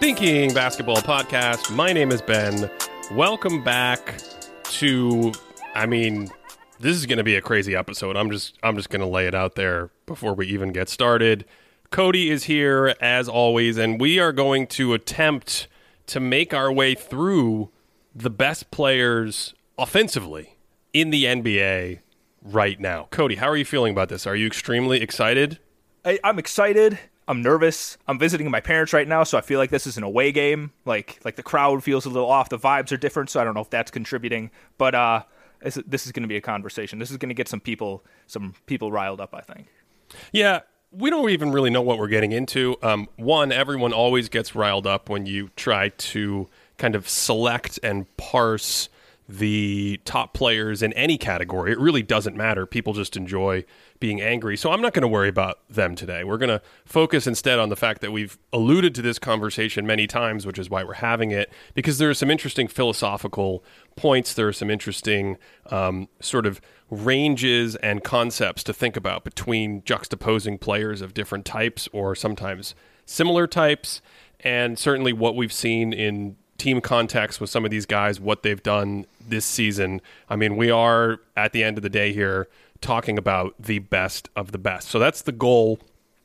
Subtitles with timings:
[0.00, 1.70] Thinking Basketball Podcast.
[1.76, 2.70] My name is Ben.
[3.12, 4.18] Welcome back
[4.64, 5.30] to
[5.74, 6.30] I mean,
[6.78, 8.16] this is going to be a crazy episode.
[8.16, 11.44] I'm just I'm just going to lay it out there before we even get started.
[11.90, 15.68] Cody is here as always and we are going to attempt
[16.06, 17.68] to make our way through
[18.14, 20.56] the best players offensively
[20.94, 21.98] in the NBA
[22.42, 23.06] right now.
[23.10, 24.26] Cody, how are you feeling about this?
[24.26, 25.58] Are you extremely excited?
[26.06, 26.98] I, I'm excited.
[27.30, 27.96] I'm nervous.
[28.08, 30.72] I'm visiting my parents right now, so I feel like this is an away game.
[30.84, 32.48] Like like the crowd feels a little off.
[32.48, 34.50] The vibes are different, so I don't know if that's contributing.
[34.78, 35.22] But uh,
[35.62, 36.98] this, this is going to be a conversation.
[36.98, 39.32] This is going to get some people some people riled up.
[39.32, 39.68] I think.
[40.32, 42.76] Yeah, we don't even really know what we're getting into.
[42.82, 48.16] Um, one, everyone always gets riled up when you try to kind of select and
[48.16, 48.88] parse
[49.28, 51.70] the top players in any category.
[51.70, 52.66] It really doesn't matter.
[52.66, 53.64] People just enjoy
[54.00, 54.56] being angry.
[54.56, 56.24] So I'm not going to worry about them today.
[56.24, 60.06] We're going to focus instead on the fact that we've alluded to this conversation many
[60.06, 63.62] times, which is why we're having it, because there are some interesting philosophical
[63.96, 64.32] points.
[64.32, 70.58] There are some interesting um, sort of ranges and concepts to think about between juxtaposing
[70.58, 74.00] players of different types or sometimes similar types.
[74.40, 78.62] And certainly what we've seen in team context with some of these guys, what they've
[78.62, 80.00] done this season.
[80.28, 82.48] I mean, we are at the end of the day here
[82.80, 84.88] talking about the best of the best.
[84.88, 85.80] So that's the goal.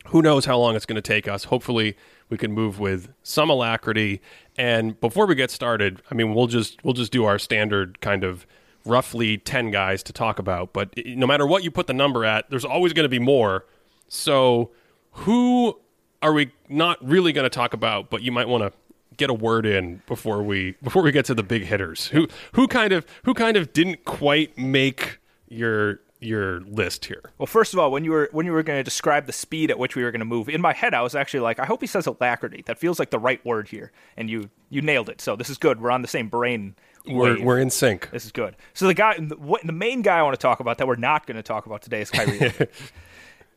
[0.07, 1.45] Who knows how long it's going to take us?
[1.45, 1.97] Hopefully,
[2.29, 4.21] we can move with some alacrity.
[4.57, 8.23] And before we get started, I mean, we'll just we'll just do our standard kind
[8.23, 8.45] of
[8.85, 12.23] roughly 10 guys to talk about, but eh, no matter what you put the number
[12.23, 13.65] at, there's always going to be more.
[14.07, 14.71] So,
[15.11, 15.79] who
[16.21, 18.71] are we not really going to talk about, but you might want to
[19.17, 22.07] get a word in before we before we get to the big hitters.
[22.07, 27.31] Who who kind of who kind of didn't quite make your your list here?
[27.37, 29.71] Well, first of all, when you were when you were going to describe the speed
[29.71, 31.65] at which we were going to move, in my head I was actually like, I
[31.65, 32.63] hope he says alacrity.
[32.65, 35.21] That feels like the right word here, and you you nailed it.
[35.21, 35.81] So this is good.
[35.81, 36.75] We're on the same brain.
[37.07, 38.09] We're we're in sync.
[38.11, 38.55] This is good.
[38.73, 41.27] So the guy, the, the main guy I want to talk about that we're not
[41.27, 42.51] going to talk about today is Kyrie.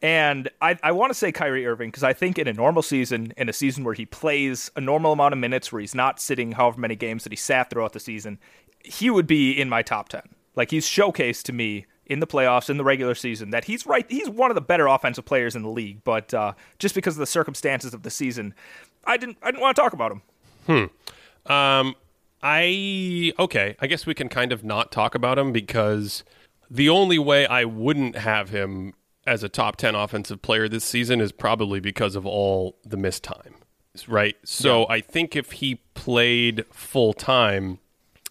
[0.00, 3.32] And I, I want to say Kyrie Irving because I think in a normal season,
[3.36, 6.52] in a season where he plays a normal amount of minutes, where he's not sitting
[6.52, 8.38] however many games that he sat throughout the season,
[8.84, 10.22] he would be in my top 10.
[10.54, 14.06] Like he's showcased to me in the playoffs, in the regular season, that he's right.
[14.08, 16.02] He's one of the better offensive players in the league.
[16.04, 18.54] But uh, just because of the circumstances of the season,
[19.04, 20.22] I didn't, I didn't want to talk about him.
[20.66, 21.52] Hmm.
[21.52, 21.94] Um,
[22.42, 23.76] I, okay.
[23.80, 26.24] I guess we can kind of not talk about him because
[26.70, 28.94] the only way I wouldn't have him
[29.26, 33.24] as a top 10 offensive player this season is probably because of all the missed
[33.24, 33.54] time,
[34.06, 34.36] right?
[34.44, 34.94] So yeah.
[34.94, 37.78] I think if he played full time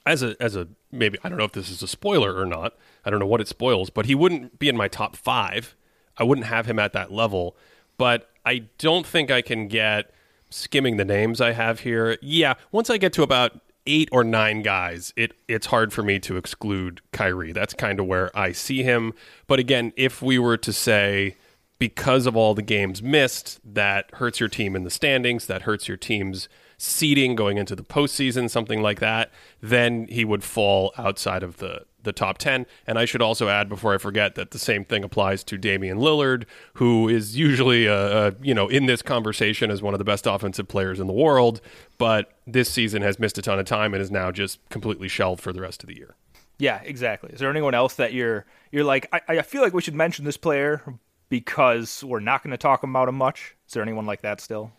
[0.08, 2.74] as a as a maybe I don't know if this is a spoiler or not.
[3.08, 5.78] I don't know what it spoils, but he wouldn't be in my top 5.
[6.18, 7.56] I wouldn't have him at that level,
[7.98, 10.14] but I don't think I can get
[10.50, 12.18] skimming the names I have here.
[12.22, 16.20] Yeah, once I get to about eight or nine guys, it it's hard for me
[16.20, 17.54] to exclude Kyrie.
[17.54, 19.14] That's kind of where I see him.
[19.48, 21.38] But again, if we were to say
[21.80, 25.88] because of all the games missed, that hurts your team in the standings, that hurts
[25.88, 29.32] your team's seeding going into the postseason, something like that,
[29.62, 32.66] then he would fall outside of the the top 10.
[32.88, 36.00] And I should also add before I forget that the same thing applies to Damian
[36.00, 40.26] Lillard, who is usually, uh, you know, in this conversation as one of the best
[40.26, 41.62] offensive players in the world,
[42.00, 45.42] but this season has missed a ton of time and is now just completely shelved
[45.42, 46.16] for the rest of the year.
[46.60, 47.32] Yeah, exactly.
[47.32, 50.26] Is there anyone else that you're you're like I, I feel like we should mention
[50.26, 50.82] this player
[51.30, 53.56] because we're not going to talk about him much?
[53.68, 54.72] Is there anyone like that still?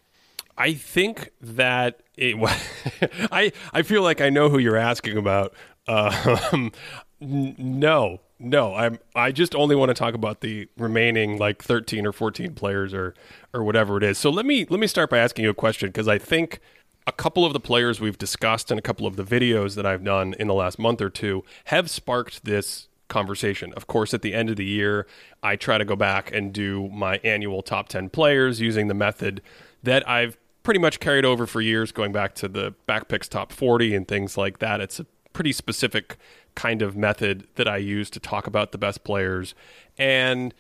[0.56, 2.36] I think that it,
[3.32, 5.54] I I feel like I know who you're asking about.
[5.88, 6.72] Um,
[7.20, 8.74] no, no.
[8.74, 8.98] I'm.
[9.14, 13.14] I just only want to talk about the remaining like 13 or 14 players or
[13.52, 14.18] or whatever it is.
[14.18, 16.60] So let me let me start by asking you a question because I think
[17.06, 20.04] a couple of the players we've discussed and a couple of the videos that I've
[20.04, 23.72] done in the last month or two have sparked this conversation.
[23.74, 25.06] Of course, at the end of the year,
[25.42, 29.40] I try to go back and do my annual top 10 players using the method
[29.82, 33.94] that I've pretty much carried over for years, going back to the Backpicks top 40
[33.94, 34.82] and things like that.
[34.82, 36.18] It's a pretty specific
[36.58, 39.54] kind of method that I use to talk about the best players.
[39.96, 40.52] And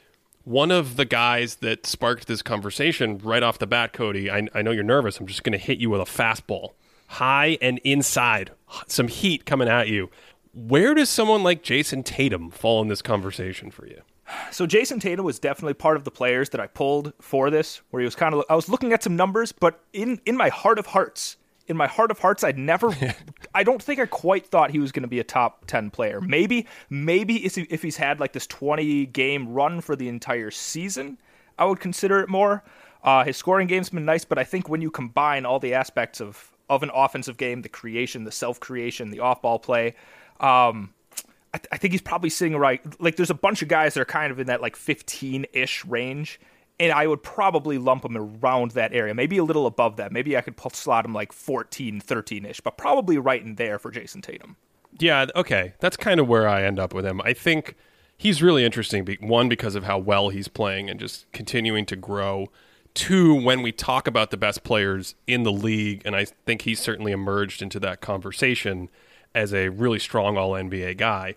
[0.44, 4.62] one of the guys that sparked this conversation right off the bat, Cody, I, I
[4.62, 5.18] know you're nervous.
[5.18, 6.74] I'm just going to hit you with a fastball,
[7.08, 8.52] high and inside,
[8.86, 10.08] some heat coming at you.
[10.54, 14.00] Where does someone like Jayson Tatum fall in this conversation for you?
[14.52, 18.00] So Jayson Tatum was definitely part of the players that I pulled for this, where
[18.00, 18.44] he was kind of.
[18.48, 21.38] I was looking at some numbers, but in in my heart of hearts,
[21.68, 22.94] in my heart of hearts, I'd never,
[23.54, 26.20] I don't think I quite thought he was going to be a top 10 player.
[26.20, 31.18] Maybe, maybe if he's had like this 20 game run for the entire season,
[31.58, 32.64] I would consider it more.
[33.02, 36.20] Uh, his scoring game's been nice, but I think when you combine all the aspects
[36.20, 39.94] of of an offensive game, the creation, the self creation, the off ball play,
[40.40, 40.92] um,
[41.54, 42.82] I, th- I, think he's probably sitting right.
[43.00, 45.84] Like, there's a bunch of guys that are kind of in that like 15 ish
[45.86, 46.40] range,
[46.80, 50.12] and I would probably lump him around that area, maybe a little above that.
[50.12, 53.90] Maybe I could slot him like 14, 13 ish, but probably right in there for
[53.90, 54.56] Jayson Tatum.
[54.98, 55.74] Yeah, okay.
[55.80, 57.20] That's kind of where I end up with him.
[57.22, 57.74] I think
[58.16, 59.06] he's really interesting.
[59.20, 62.48] One, because of how well he's playing and just continuing to grow.
[62.94, 66.80] Two, when we talk about the best players in the league, and I think he's
[66.80, 68.88] certainly emerged into that conversation
[69.34, 71.34] as a really strong All NBA guy,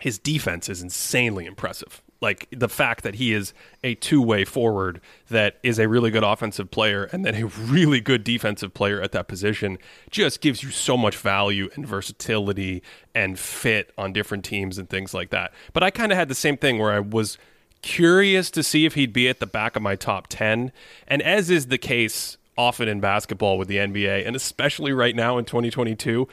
[0.00, 3.52] his defense is insanely impressive like the fact that he is
[3.82, 8.22] a two-way forward that is a really good offensive player and then a really good
[8.22, 9.76] defensive player at that position
[10.08, 12.82] just gives you so much value and versatility
[13.14, 15.52] and fit on different teams and things like that.
[15.72, 17.36] But I kind of had the same thing where I was
[17.82, 20.70] curious to see if he'd be at the back of my top 10
[21.08, 25.38] and as is the case often in basketball with the NBA and especially right now
[25.38, 26.28] in 2022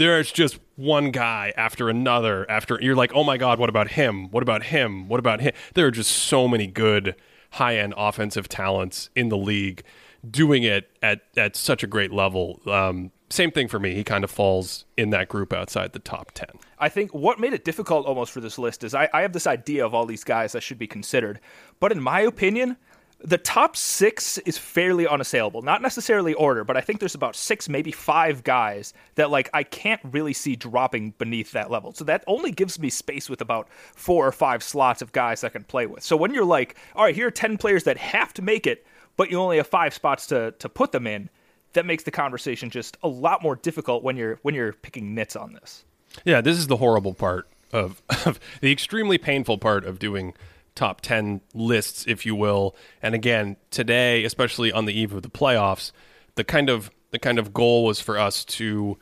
[0.00, 4.30] there's just one guy after another after you're like oh my god what about him?
[4.30, 5.08] What about him?
[5.08, 7.14] What about him there are just so many good
[7.52, 9.82] high-end offensive talents in the league
[10.28, 12.60] doing it at at such a great level.
[12.66, 13.94] Um, same thing for me.
[13.94, 16.48] He kind of falls in that group outside the top 10
[16.80, 19.46] i think what made it difficult almost for this list is I, I have this
[19.46, 21.40] idea of all these guys that should be considered.
[21.78, 22.76] But in my opinion
[23.22, 25.62] the top six is fairly unassailable.
[25.62, 29.62] Not necessarily order, but I think there's about six, maybe five guys that like I
[29.62, 31.92] can't really see dropping beneath that level.
[31.92, 35.50] So that only gives me space with about four or five slots of guys I
[35.50, 36.02] can play with.
[36.02, 38.86] So when you're like, all right, here are ten players that have to make it,
[39.16, 41.28] but you only have five spots to to put them in,
[41.74, 45.36] that makes the conversation just a lot more difficult when you're when you're picking nits
[45.36, 45.84] on this.
[46.24, 50.34] Yeah, this is the horrible part of, of the extremely painful part of doing
[50.80, 52.74] top 10 lists, if you will.
[53.02, 55.92] And again, today, especially on the eve of the playoffs,
[56.36, 58.96] the kind of the kind of goal was for us to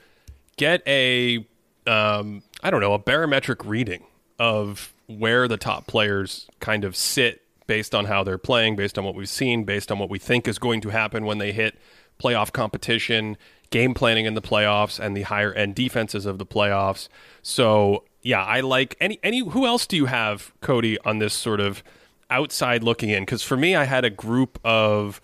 [0.57, 1.47] get a
[1.87, 4.03] um, I don't know a barometric reading
[4.41, 9.05] of where the top players kind of sit based on how they're playing, based on
[9.05, 11.79] what we've seen, based on what we think is going to happen when they hit
[12.21, 13.37] playoff competition,
[13.71, 17.09] game planning in the playoffs, and the higher end defenses of the playoffs.
[17.41, 19.39] So yeah, I like any any.
[19.39, 21.83] Who else do you have, Cody, on this sort of
[22.29, 23.23] outside looking in?
[23.23, 25.23] Because for me, I had a group of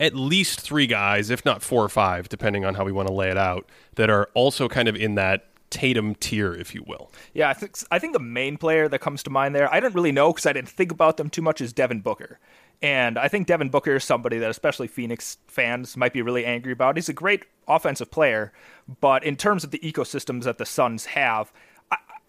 [0.00, 3.14] at least three guys, if not four or five, depending on how we want to
[3.14, 7.12] lay it out, that are also kind of in that Tatum tier, if you will.
[7.34, 9.94] Yeah, I think I think the main player that comes to mind there, I didn't
[9.94, 12.40] really know because I didn't think about them too much, is Devin Booker.
[12.82, 16.72] And I think Devin Booker is somebody that especially Phoenix fans might be really angry
[16.72, 16.96] about.
[16.96, 18.52] He's a great offensive player,
[19.00, 21.52] but in terms of the ecosystems that the Suns have,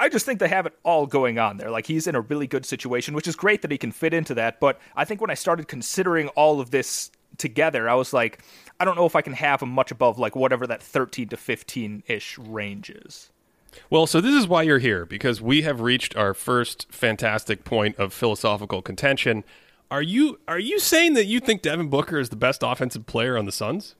[0.01, 1.69] I just think they have it all going on there.
[1.69, 4.33] Like he's in a really good situation, which is great that he can fit into
[4.33, 4.59] that.
[4.59, 8.39] But I think when I started considering all of this together, I was like,
[8.79, 11.37] I don't know if I can have him much above like whatever that 13 to
[11.37, 13.29] 15 ish range is.
[13.91, 17.95] Well, so this is why you're here because we have reached our first fantastic point
[17.97, 19.43] of philosophical contention.
[19.91, 23.37] Are you are you saying that you think Devin Booker is the best offensive player
[23.37, 23.93] on the Suns?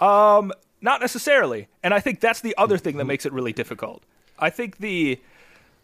[0.00, 1.68] Um, not necessarily.
[1.82, 4.02] And I think that's the other thing that makes it really difficult.
[4.38, 5.20] I think the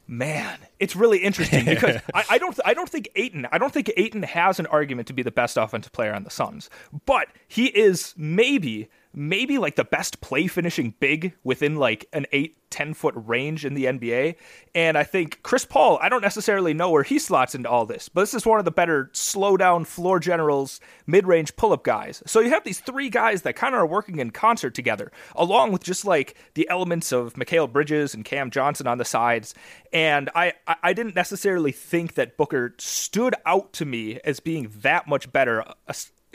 [0.07, 3.91] man, it's really interesting because I, I, don't I don't think Ayton I don't think
[3.97, 6.71] Ayton has an argument to be the best offensive player on the Suns,
[7.07, 12.57] but he is maybe maybe like the best play finishing big within like an 8
[12.75, 14.35] 10 foot range in the NBA.
[14.75, 18.09] And I think Chris Paul, I don't necessarily know where he slots into all this,
[18.09, 21.85] but this is one of the better slow down floor generals, mid range pull up
[21.85, 22.21] guys.
[22.27, 25.71] So you have these three guys that kind of are working in concert together, along
[25.71, 29.55] with just like the elements of Mikal Bridges and Cam Johnson on the sides.
[29.93, 35.07] And I, I didn't necessarily think that Booker stood out to me as being that
[35.07, 35.65] much better,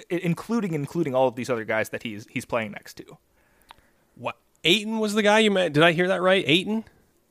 [0.09, 3.17] including including all of these other guys that he's he's playing next to.
[4.15, 5.73] What Ayton was the guy you met?
[5.73, 6.43] Did I hear that right?
[6.47, 6.85] Ayton.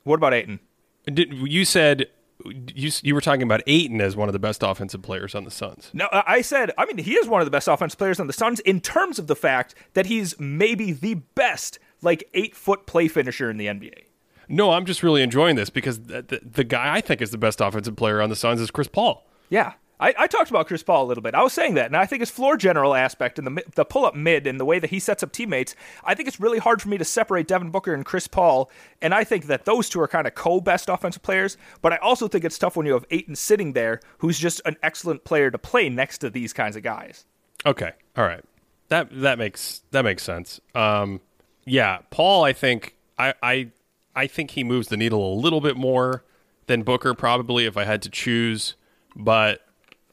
[0.05, 0.61] What about Ayton?
[1.07, 2.09] Did you said
[2.47, 5.51] you you were talking about Ayton as one of the best offensive players on the
[5.51, 5.91] Suns?
[5.93, 8.33] No, I said I mean he is one of the best offensive players on the
[8.33, 13.09] Suns in terms of the fact that he's maybe the best like eight foot play
[13.09, 14.05] finisher in the NBA.
[14.49, 17.39] No, I'm just really enjoying this because the, the, the guy I think is the
[17.39, 19.27] best offensive player on the Suns is Chris Paul.
[19.51, 21.35] Yeah, I, I, talked about Chris Paul a little bit.
[21.35, 24.05] I was saying that, and I think his floor general aspect and the the pull
[24.05, 25.75] up mid and the way that he sets up teammates,
[26.05, 28.71] I think it's really hard for me to separate Devin Booker and Chris Paul.
[29.02, 31.57] And I think that those two are kind of co best offensive players.
[31.83, 34.76] But I also think it's tough when you have Ayton sitting there, who's just an
[34.83, 37.25] excellent player to play next to these kinds of guys.
[37.67, 38.45] Okay, all right,
[38.88, 40.61] that that makes that makes sense.
[40.75, 41.21] Um,
[41.64, 43.71] yeah, Paul, I think I I
[44.14, 46.25] I think he moves the needle a little bit more
[46.67, 48.76] than Booker probably if I had to choose,
[49.17, 49.62] but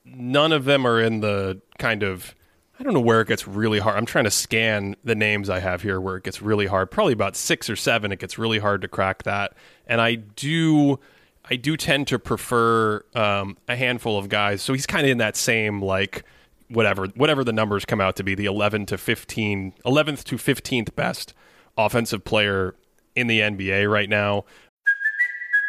[0.05, 2.35] none of them are in the kind of
[2.79, 3.97] I don't know where it gets really hard.
[3.97, 6.91] I'm trying to scan the names I have here where it gets really hard.
[6.91, 8.11] Probably about six or seven.
[8.11, 9.53] It gets really hard to crack that.
[9.87, 10.99] And I do,
[11.49, 14.61] I do tend to prefer um, a handful of guys.
[14.61, 16.23] So he's kind of in that same like
[16.67, 20.95] whatever whatever the numbers come out to be the 11 to 15 11th to 15th
[20.95, 21.33] best
[21.77, 22.75] offensive player
[23.15, 24.43] in the NBA right now.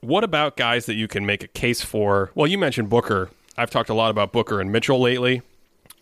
[0.00, 2.30] What about guys that you can make a case for?
[2.34, 3.30] Well, you mentioned Booker.
[3.56, 5.42] I've talked a lot about Booker and Mitchell lately.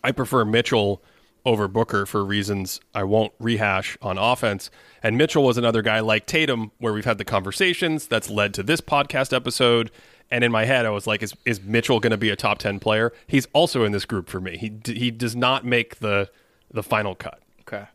[0.03, 1.01] I prefer Mitchell
[1.45, 4.69] over Booker for reasons I won't rehash on offense.
[5.03, 8.63] And Mitchell was another guy like Tatum, where we've had the conversations that's led to
[8.63, 9.91] this podcast episode.
[10.31, 12.59] And in my head, I was like, is, is Mitchell going to be a top
[12.59, 13.11] 10 player?
[13.27, 14.57] He's also in this group for me.
[14.57, 16.29] He, d- he does not make the,
[16.71, 17.41] the final cut.
[17.61, 17.85] Okay.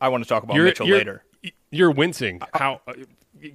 [0.00, 1.24] I want to talk about Mitchell you're, later.
[1.70, 2.40] You're wincing.
[2.54, 2.80] How?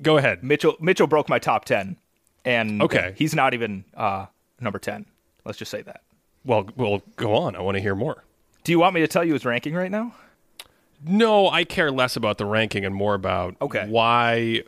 [0.01, 0.43] Go ahead.
[0.43, 1.97] Mitchell Mitchell broke my top 10
[2.45, 3.13] and Okay.
[3.17, 4.25] he's not even uh,
[4.59, 5.05] number 10.
[5.45, 6.01] Let's just say that.
[6.45, 7.55] Well, well, go on.
[7.55, 8.23] I want to hear more.
[8.63, 10.13] Do you want me to tell you his ranking right now?
[11.05, 13.85] No, I care less about the ranking and more about Okay.
[13.87, 14.63] why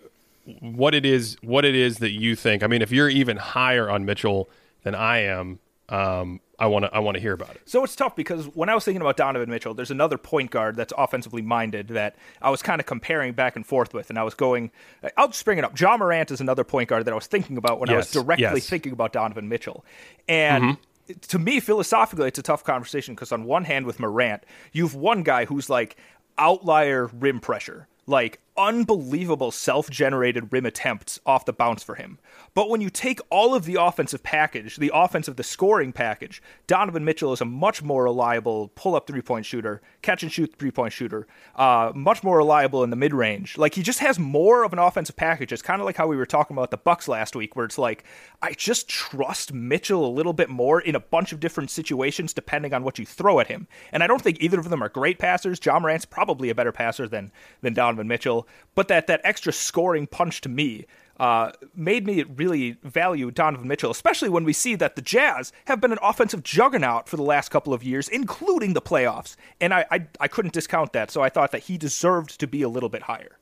[0.61, 2.63] what it is what it is that you think.
[2.63, 4.49] I mean, if you're even higher on Mitchell
[4.83, 5.59] than I am,
[5.89, 7.61] um, I want to I want to hear about it.
[7.65, 10.75] So it's tough because when I was thinking about Donovan Mitchell, there's another point guard
[10.75, 14.23] that's offensively minded that I was kind of comparing back and forth with, and I
[14.23, 14.71] was going.
[15.17, 15.79] I'll just bring it up.
[15.79, 18.43] Ja Morant is another point guard that I was thinking about when I was directly
[18.43, 18.69] yes.
[18.69, 19.85] thinking about Donovan Mitchell,
[20.27, 20.63] and.
[20.63, 20.83] Mm-hmm.
[21.29, 25.23] To me, philosophically, it's a tough conversation because on one hand, with Morant, you've one
[25.23, 25.97] guy who's like
[26.37, 32.19] outlier rim pressure, like unbelievable self-generated rim attempts off the bounce for him.
[32.53, 37.05] But when you take all of the offensive package, the offensive, the scoring package, Donovan
[37.05, 41.25] Mitchell is a much more reliable pull-up three-point shooter, catch and shoot three-point shooter,
[41.55, 43.57] uh, much more reliable in the mid-range.
[43.57, 45.53] Like he just has more of an offensive package.
[45.53, 47.77] It's kind of like how we were talking about the Bucks last week, where it's
[47.77, 48.03] like
[48.41, 52.73] I just trust Mitchell a little bit more in a bunch of different situations depending
[52.73, 53.67] on what you throw at him.
[53.93, 55.59] And I don't think either of them are great passers.
[55.63, 60.07] Ja Morant's probably a better passer than than Donovan Mitchell, but that that extra scoring
[60.07, 60.85] punch to me
[61.19, 65.81] uh, made me really value Donovan Mitchell, especially when we see that the Jazz have
[65.81, 69.35] been an offensive juggernaut for the last couple of years, including the playoffs.
[69.59, 72.61] And I, I, I couldn't discount that, so I thought that he deserved to be
[72.61, 73.37] a little bit higher.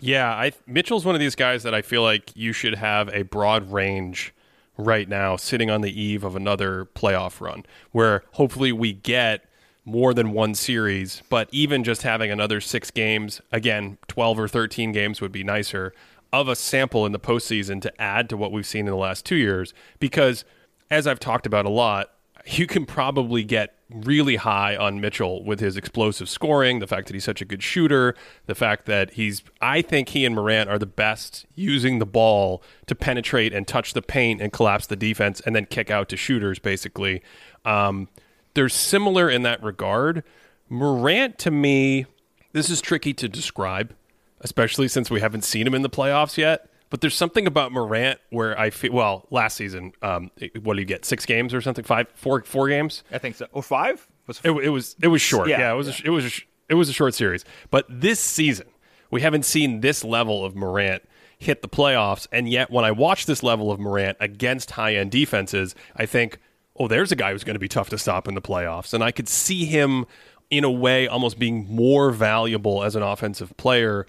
[0.00, 3.22] Yeah, I Mitchell's one of these guys that I feel like you should have a
[3.22, 4.34] broad range
[4.76, 9.44] right now, sitting on the eve of another playoff run, where hopefully we get
[9.84, 11.22] more than one series.
[11.28, 15.92] But even just having another six games, again, twelve or thirteen games would be nicer
[16.32, 19.24] of a sample in the postseason to add to what we've seen in the last
[19.24, 19.72] two years.
[20.00, 20.44] Because
[20.90, 22.10] as I've talked about a lot,
[22.46, 27.14] you can probably get really high on Mitchell with his explosive scoring, the fact that
[27.14, 30.78] he's such a good shooter, the fact that he's I think he and Morant are
[30.78, 35.40] the best using the ball to penetrate and touch the paint and collapse the defense
[35.46, 37.22] and then kick out to shooters basically.
[37.64, 38.08] Um,
[38.54, 40.24] they're similar in that regard.
[40.68, 42.06] Morant to me,
[42.52, 43.94] this is tricky to describe,
[44.40, 46.70] especially since we haven't seen him in the playoffs yet.
[46.90, 49.92] But there's something about Morant where I feel well last season.
[50.00, 50.30] Um,
[50.62, 51.04] what did he get?
[51.04, 51.84] Six games or something?
[51.84, 53.02] Five, four, four games?
[53.10, 53.46] I think so.
[53.52, 54.06] Or five?
[54.26, 55.48] Was It, it was it was short.
[55.48, 56.30] Yeah, Yeah, it was A, it was a,
[56.68, 57.44] it was a short series.
[57.70, 58.68] But this season,
[59.10, 61.02] we haven't seen this level of Morant
[61.38, 65.10] hit the playoffs, and yet when I watch this level of Morant against high end
[65.10, 66.38] defenses, I think,
[66.78, 69.02] oh, there's a guy who's going to be tough to stop in the playoffs, and
[69.02, 70.06] I could see him
[70.50, 74.06] in a way almost being more valuable as an offensive player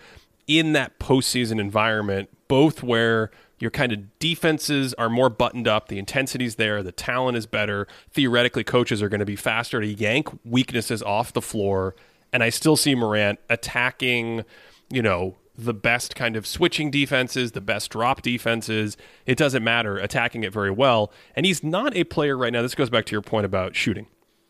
[0.48, 5.98] in that postseason environment, both where your kind of defenses are more buttoned up, the
[5.98, 7.88] intensity's there, the talent is better.
[8.12, 11.96] Theoretically, coaches are going to be faster to yank weaknesses off the floor.
[12.34, 14.44] And I still see Morant attacking,
[14.90, 18.98] you know, the best kind of switching defenses, the best drop defenses.
[19.26, 21.12] It doesn't matter, attacking it very well.
[21.36, 22.62] And he's not a player right now.
[22.62, 24.08] This goes back to your point about shooting.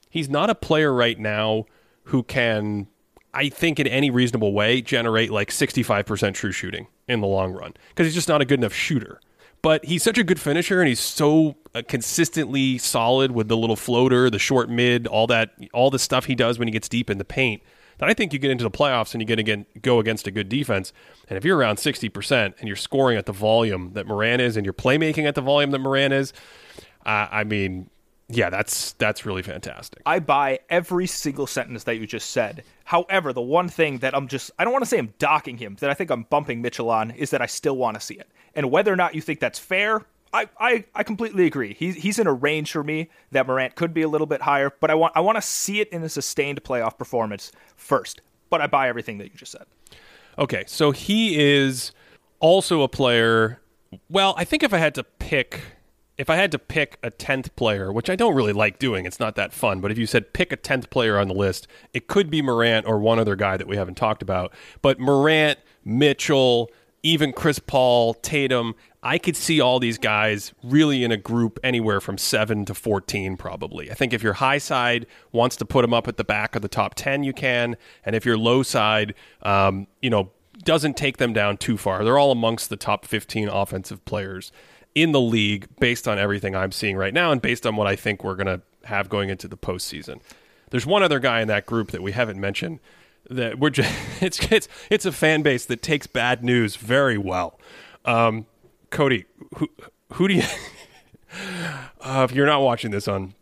[0.10, 1.66] He's not a player right now
[2.06, 2.88] who can
[3.34, 7.74] I think in any reasonable way generate like 65% true shooting in the long run
[7.90, 9.20] because he's just not a good enough shooter.
[9.62, 13.76] But he's such a good finisher and he's so uh, consistently solid with the little
[13.76, 17.10] floater, the short mid, all that all the stuff he does when he gets deep
[17.10, 17.62] in the paint.
[17.98, 20.32] That I think you get into the playoffs and you get again go against a
[20.32, 20.92] good defense.
[21.30, 24.66] And if you're around 60% and you're scoring at the volume that Morant is and
[24.66, 26.34] you're playmaking at the volume that Morant is,
[27.06, 27.90] uh, I mean,
[28.28, 30.02] Yeah, that's that's really fantastic.
[30.06, 32.64] I buy every single sentence that you just said.
[32.86, 35.78] However, the one thing that I'm just I don't want to say I'm docking him,
[35.80, 38.28] that I think I'm bumping Mitchell on is that I still want to see it.
[38.56, 40.02] And whether or not you think that's fair,
[40.36, 41.74] I, I, I completely agree.
[41.74, 44.70] He's he's in a range for me that Morant could be a little bit higher,
[44.82, 48.22] but I want I want to see it in a sustained playoff performance first.
[48.50, 49.66] But I buy everything that you just said.
[50.38, 51.94] Okay, so he is
[52.42, 53.62] also a player.
[54.10, 55.62] Well, I think if I had to pick
[56.18, 59.20] if I had to pick a 10th player, which I don't really like doing, it's
[59.20, 62.08] not that fun, but if you said pick a 10th player on the list, it
[62.08, 64.54] could be Morant or one other guy that we haven't talked about.
[64.82, 66.72] But Morant, Mitchell,
[67.06, 72.02] even Chris Paul, Tatum, I could see all these guys really in a group anywhere
[72.02, 73.92] from 7 to 14 probably.
[73.92, 76.64] I think if your high side wants to put them up at the back of
[76.64, 80.32] the top 10, you can, and if your low side um, you know,
[80.64, 82.04] doesn't take them down too far.
[82.04, 84.52] They're all amongst the top 15 offensive players
[84.96, 87.96] in the league based on everything I'm seeing right now and based on what I
[87.96, 90.22] think we're going to have going into the postseason.
[90.72, 92.80] There's one other guy in that group that we haven't mentioned
[93.30, 97.60] that we're just it's it's it's a fan base that takes bad news very well.
[98.04, 98.46] Um,
[98.90, 99.26] Cody,
[99.58, 99.68] who
[100.14, 100.44] who do you?
[102.02, 103.34] uh, if you're not watching this on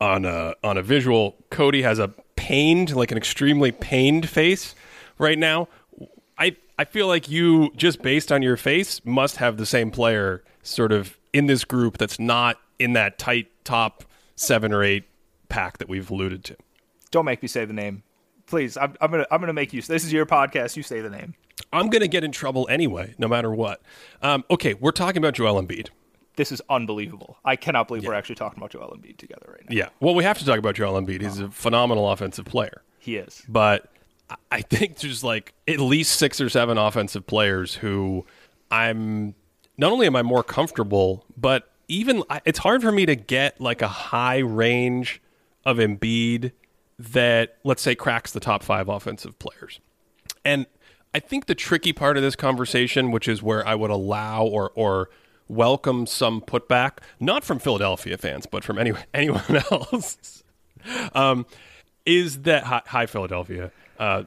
[0.00, 4.74] on a on a visual, Cody has a pained, like an extremely pained face
[5.18, 5.68] right now.
[6.38, 10.42] I I feel like you just based on your face must have the same player
[10.62, 14.04] sort of in this group that's not in that tight top
[14.36, 15.04] seven or eight
[15.48, 16.56] pack that we've alluded to.
[17.10, 18.02] Don't make me say the name,
[18.48, 18.76] please.
[18.76, 19.82] I'm, I'm gonna I'm gonna make you.
[19.82, 20.76] This is your podcast.
[20.76, 21.34] You say the name.
[21.72, 23.80] I'm gonna get in trouble anyway, no matter what.
[24.22, 25.88] Um, okay, we're talking about Joel Embiid.
[26.36, 27.36] This is unbelievable.
[27.44, 29.74] I cannot believe we're actually talking about Joel Embiid together right now.
[29.76, 31.20] Yeah, well, we have to talk about Joel Embiid.
[31.22, 32.82] He's a phenomenal offensive player.
[33.00, 33.42] He is.
[33.48, 33.90] but
[34.30, 38.24] I- I think there's like at least six or seven offensive players who
[38.70, 39.34] I'm
[39.78, 43.80] not only am I more comfortable, but even it's hard for me to get like
[43.82, 45.22] a high range
[45.64, 46.52] of Embiid
[46.98, 49.80] that let's say cracks the top five offensive players.
[50.44, 50.66] And
[51.14, 54.70] I think the tricky part of this conversation, which is where I would allow or
[54.74, 55.10] or
[55.48, 60.42] welcome some putback, not from Philadelphia fans, but from any, anyone else,
[61.14, 61.46] um,
[62.04, 63.72] is that hi, hi Philadelphia?
[63.98, 64.24] Uh,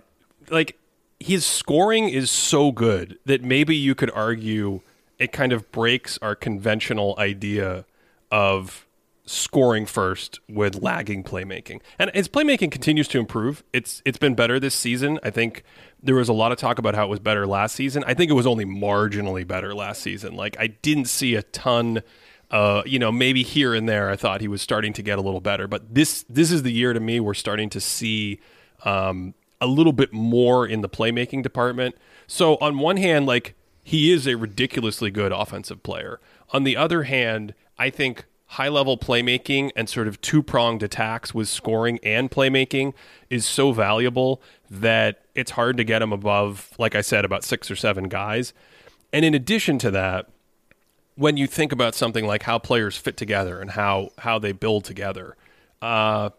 [0.50, 0.78] like
[1.20, 4.82] his scoring is so good that maybe you could argue
[5.20, 7.86] it kind of breaks our conventional idea
[8.32, 8.88] of
[9.26, 11.82] scoring first with lagging playmaking.
[12.00, 13.64] And his playmaking continues to improve.
[13.74, 15.20] It's it's been better this season.
[15.24, 15.64] I think
[16.02, 18.04] there was a lot of talk about how it was better last season.
[18.08, 20.36] I think it was only marginally better last season.
[20.36, 22.02] Like I didn't see a ton
[22.50, 25.22] uh, you know, maybe here and there I thought he was starting to get a
[25.22, 28.40] little better, but this this is the year to me we're starting to see
[28.84, 31.96] um, a little bit more in the playmaking department.
[32.28, 36.20] So on one hand, like he is a ridiculously good offensive player.
[36.52, 41.34] On the other hand, I think high level playmaking and sort of two pronged attacks
[41.34, 42.94] with scoring and playmaking
[43.30, 47.72] is so valuable that it's hard to get him above, like I said, about six
[47.72, 48.54] or seven guys.
[49.14, 50.28] And in addition to that,
[51.16, 54.84] when you think about something like how players fit together and how how they build
[54.84, 55.38] together,
[55.82, 56.32] uh,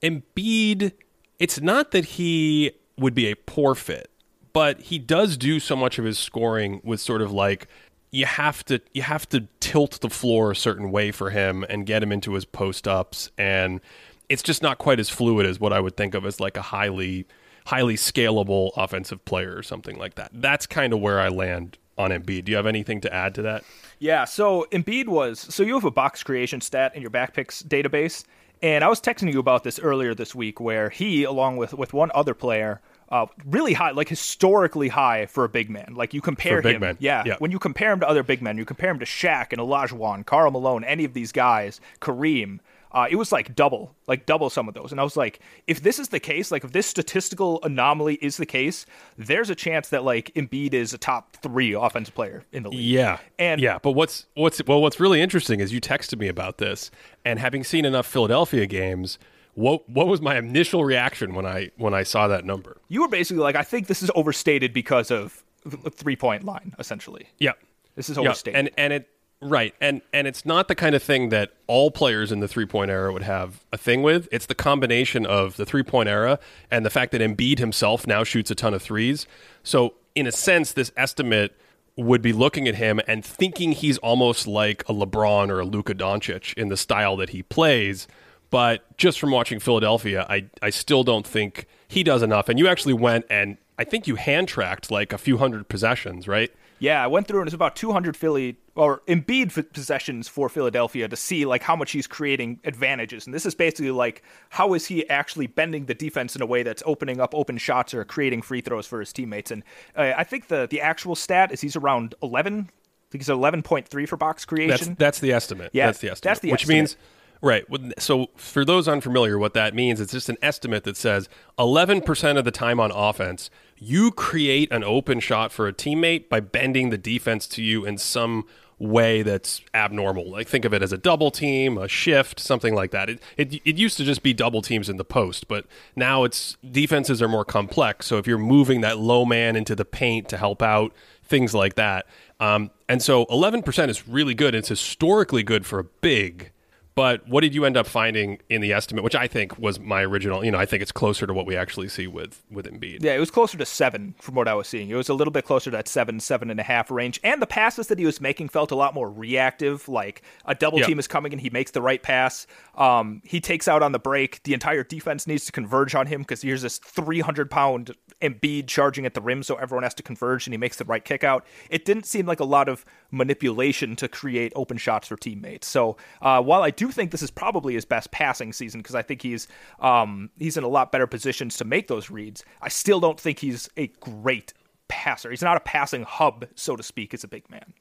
[0.00, 0.92] Embiid,
[1.40, 4.10] it's not that he would be a poor fit,
[4.52, 7.66] but he does do so much of his scoring with sort of like
[8.10, 11.86] you have to you have to tilt the floor a certain way for him and
[11.86, 13.80] get him into his post ups and
[14.28, 16.62] it's just not quite as fluid as what I would think of as like a
[16.62, 17.26] highly
[17.66, 20.30] highly scalable offensive player or something like that.
[20.32, 22.44] That's kind of where I land on Embiid.
[22.44, 23.64] Do you have anything to add to that?
[23.98, 28.24] Yeah, so Embiid was so you have a box creation stat in your backpicks database,
[28.62, 31.92] and I was texting you about this earlier this week, where he, along with with
[31.92, 35.94] one other player, uh, really high, like historically high for a big man.
[35.96, 36.96] Like you compare him, man.
[37.00, 37.36] Yeah, Yeah.
[37.38, 40.26] when you compare him to other big men, you compare him to Shaq and Olajuwon,
[40.26, 42.60] Karl Malone, any of these guys, Kareem.
[42.90, 44.92] Uh, it was like double, like double some of those.
[44.92, 48.38] And I was like, if this is the case, like if this statistical anomaly is
[48.38, 48.86] the case,
[49.18, 52.80] there's a chance that like Embiid is a top three offensive player in the league.
[52.80, 56.56] Yeah, And- yeah, but what's what's well, what's really interesting is you texted me about
[56.58, 56.90] this,
[57.26, 59.18] and having seen enough Philadelphia games,
[59.58, 62.76] what what was my initial reaction when I when I saw that number?
[62.88, 66.74] You were basically like, I think this is overstated because of the three point line,
[66.78, 67.26] essentially.
[67.38, 67.52] Yeah,
[67.96, 68.56] This is yeah, overstated.
[68.56, 69.08] and and it
[69.40, 72.66] right, and and it's not the kind of thing that all players in the three
[72.66, 74.28] point era would have a thing with.
[74.30, 76.38] It's the combination of the three point era
[76.70, 79.26] and the fact that Embiid himself now shoots a ton of threes.
[79.64, 81.56] So in a sense, this estimate
[81.96, 85.96] would be looking at him and thinking he's almost like a LeBron or a Luka
[85.96, 88.06] Doncic in the style that he plays.
[88.50, 92.48] But just from watching Philadelphia, I I still don't think he does enough.
[92.48, 96.26] And you actually went and I think you hand tracked like a few hundred possessions,
[96.26, 96.50] right?
[96.80, 101.16] Yeah, I went through and it's about 200 Philly or Embiid possessions for Philadelphia to
[101.16, 103.26] see like how much he's creating advantages.
[103.26, 106.62] And this is basically like how is he actually bending the defense in a way
[106.62, 109.50] that's opening up open shots or creating free throws for his teammates.
[109.50, 109.64] And
[109.96, 112.70] uh, I think the the actual stat is he's around 11.
[112.70, 114.88] I think he's 11.3 for box creation.
[114.88, 115.70] That's that's the estimate.
[115.72, 116.30] Yeah, that's the estimate.
[116.30, 116.52] that's the estimate.
[116.52, 116.76] which estimate.
[116.76, 116.96] means
[117.42, 117.64] right.
[117.98, 122.38] So for those unfamiliar, what that means it's just an estimate that says 11 percent
[122.38, 126.90] of the time on offense, you create an open shot for a teammate by bending
[126.90, 128.44] the defense to you in some
[128.78, 130.30] way that's abnormal.
[130.30, 133.10] Like think of it as a double team, a shift, something like that.
[133.10, 136.56] It, it it used to just be double teams in the post, but now it's
[136.68, 138.06] defenses are more complex.
[138.06, 140.92] So if you're moving that low man into the paint to help out,
[141.24, 142.06] things like that.
[142.40, 144.54] Um, and so 11% is really good.
[144.54, 146.52] It's historically good for a big.
[146.98, 150.02] But what did you end up finding in the estimate, which I think was my
[150.02, 150.44] original?
[150.44, 153.04] You know, I think it's closer to what we actually see with with Embiid.
[153.04, 154.90] Yeah, it was closer to seven from what I was seeing.
[154.90, 157.20] It was a little bit closer to that seven, seven and a half range.
[157.22, 159.88] And the passes that he was making felt a lot more reactive.
[159.88, 160.88] Like a double Yep.
[160.88, 162.48] team is coming and he makes the right pass.
[162.76, 164.42] Um, he takes out on the break.
[164.42, 169.06] The entire defense needs to converge on him because here's this 300 pound Embiid charging
[169.06, 171.46] at the rim, so everyone has to converge and he makes the right kick out.
[171.70, 175.66] It didn't seem like a lot of manipulation to create open shots for teammates.
[175.66, 179.02] So uh, while I do think this is probably his best passing season because I
[179.02, 179.48] think he's
[179.80, 183.38] um, he's in a lot better positions to make those reads, I still don't think
[183.38, 184.52] he's a great
[184.88, 185.30] passer.
[185.30, 187.74] He's not a passing hub, so to speak, as a big man.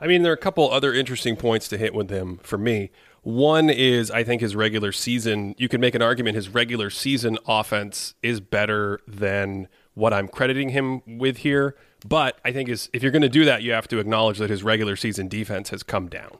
[0.00, 2.90] I mean, there are a couple other interesting points to hit with him for me.
[3.22, 7.38] One is I think his regular season, you could make an argument his regular season
[7.46, 11.74] offense is better than what I'm crediting him with here.
[12.06, 14.50] But I think is if you're going to do that, you have to acknowledge that
[14.50, 16.38] his regular season defense has come down.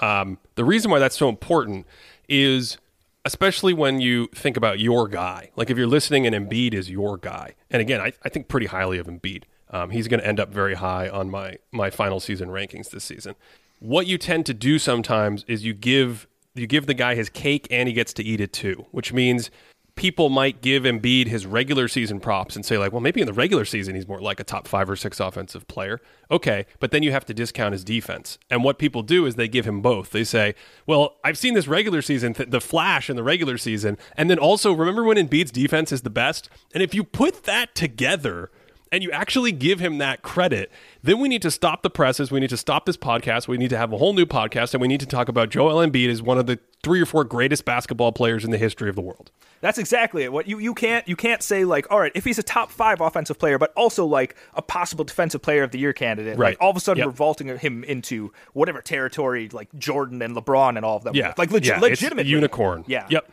[0.00, 1.86] Um, the reason why that's so important
[2.28, 2.78] is
[3.24, 5.50] especially when you think about your guy.
[5.56, 7.54] Like if you're listening and Embiid is your guy.
[7.70, 9.44] And again, I, I think pretty highly of Embiid.
[9.70, 13.04] Um, he's going to end up very high on my my final season rankings this
[13.04, 13.34] season.
[13.82, 17.66] What you tend to do sometimes is you give you give the guy his cake
[17.68, 19.50] and he gets to eat it too, which means
[19.96, 23.32] people might give Embiid his regular season props and say like, well, maybe in the
[23.32, 26.00] regular season he's more like a top 5 or 6 offensive player.
[26.30, 28.38] Okay, but then you have to discount his defense.
[28.48, 30.10] And what people do is they give him both.
[30.10, 30.54] They say,
[30.86, 34.38] "Well, I've seen this regular season th- the flash in the regular season, and then
[34.38, 38.52] also remember when Embiid's defense is the best?" And if you put that together,
[38.92, 40.70] and you actually give him that credit,
[41.02, 42.30] then we need to stop the presses.
[42.30, 43.48] We need to stop this podcast.
[43.48, 45.84] We need to have a whole new podcast, and we need to talk about Joel
[45.84, 48.94] Embiid as one of the three or four greatest basketball players in the history of
[48.94, 49.30] the world.
[49.62, 50.32] That's exactly it.
[50.32, 53.00] What you, you can't you can't say like, all right, if he's a top five
[53.00, 56.50] offensive player, but also like a possible defensive player of the year candidate, Right.
[56.50, 57.06] Like all of a sudden Yep.
[57.06, 61.14] we're vaulting him into whatever territory like Jordan and LeBron and all of them.
[61.14, 62.84] Yeah, like legit, yeah, it's legitimately unicorn.
[62.88, 63.06] Yeah.
[63.08, 63.30] Yep.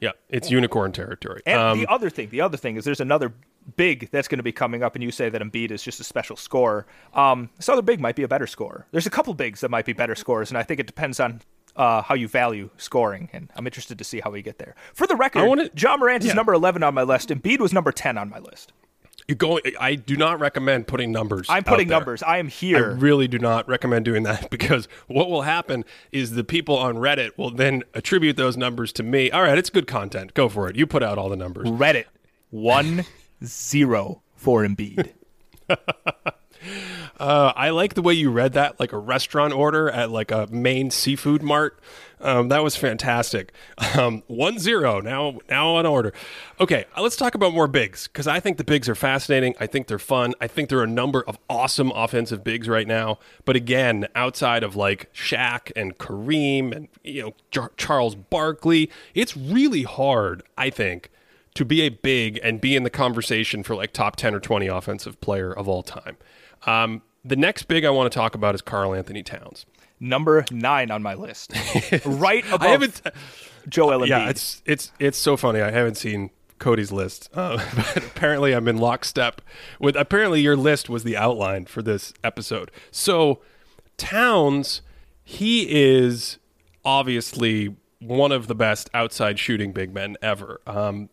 [0.00, 0.18] Yep.
[0.30, 1.42] It's unicorn territory.
[1.46, 3.32] And Um, the other thing, the other thing is there's another
[3.76, 6.04] big that's going to be coming up, and you say that Embiid is just a
[6.04, 6.86] special scorer.
[7.14, 8.86] Um, this other big might be a better scorer.
[8.92, 11.42] There's a couple bigs that might be better scorers, and I think it depends on
[11.76, 14.74] uh, how you value scoring, and I'm interested to see how we get there.
[14.94, 16.34] For the record, wanna- Ja Morant is yeah.
[16.34, 17.28] number 11 on my list.
[17.28, 18.72] Embiid was number 10 on my list.
[19.30, 19.60] You go.
[19.78, 21.46] I do not recommend putting numbers.
[21.48, 22.22] I'm putting numbers.
[22.22, 22.90] I am here.
[22.90, 26.96] I really do not recommend doing that because what will happen is the people on
[26.96, 29.30] Reddit will then attribute those numbers to me.
[29.30, 30.34] All right, it's good content.
[30.34, 30.76] Go for it.
[30.76, 31.68] You put out all the numbers.
[31.68, 32.06] Reddit
[32.50, 33.06] one
[33.44, 35.12] zero for Embiid.
[37.20, 40.46] Uh, I like the way you read that, like a restaurant order at like a
[40.50, 41.78] main seafood mart.
[42.18, 43.52] Um, that was fantastic.
[44.00, 46.12] Um, one zero now, now on order.
[46.60, 49.54] Okay, uh, let's talk about more bigs because I think the bigs are fascinating.
[49.58, 50.32] I think they're fun.
[50.40, 53.18] I think there are a number of awesome offensive bigs right now.
[53.44, 59.36] But again, outside of like Shaq and Kareem and you know Jar- Charles Barkley, it's
[59.36, 60.44] really hard.
[60.56, 61.10] I think
[61.54, 64.68] to be a big and be in the conversation for like top 10 or 20
[64.68, 66.16] offensive player of all time.
[66.64, 69.66] Um, the next big I want to talk about is Karl-Anthony Towns.
[69.98, 71.52] Number nine on my list,
[72.06, 73.02] right above I haven't.
[73.68, 74.08] Joel Embiid.
[74.08, 75.60] Yeah, it's it's it's so funny.
[75.60, 79.42] I haven't seen Cody's list, uh, but apparently I'm in lockstep
[79.78, 79.96] with.
[79.96, 82.70] Apparently, your list was the outline for this episode.
[82.90, 83.40] So
[83.98, 84.80] Towns,
[85.22, 86.38] he is
[86.82, 90.62] obviously one of the best outside shooting big men ever.
[90.66, 91.10] Um,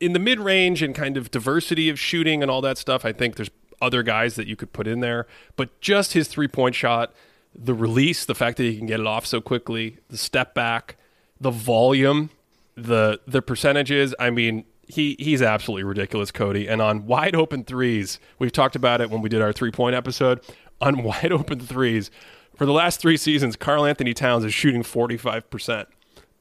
[0.00, 3.12] in the mid range and kind of diversity of shooting and all that stuff, I
[3.12, 3.50] think there's
[3.80, 5.26] other guys that you could put in there.
[5.56, 7.12] But just his three point shot,
[7.54, 10.96] the release, the fact that he can get it off so quickly, the step back,
[11.40, 12.30] the volume,
[12.76, 14.14] the the percentages.
[14.18, 16.68] I mean, he he's absolutely ridiculous, Cody.
[16.68, 19.94] And on wide open threes, we've talked about it when we did our three point
[19.94, 20.40] episode.
[20.80, 22.10] On wide open threes,
[22.56, 25.88] for the last three seasons, Karl-Anthony Towns is shooting forty five percent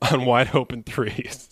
[0.01, 1.48] on wide open threes.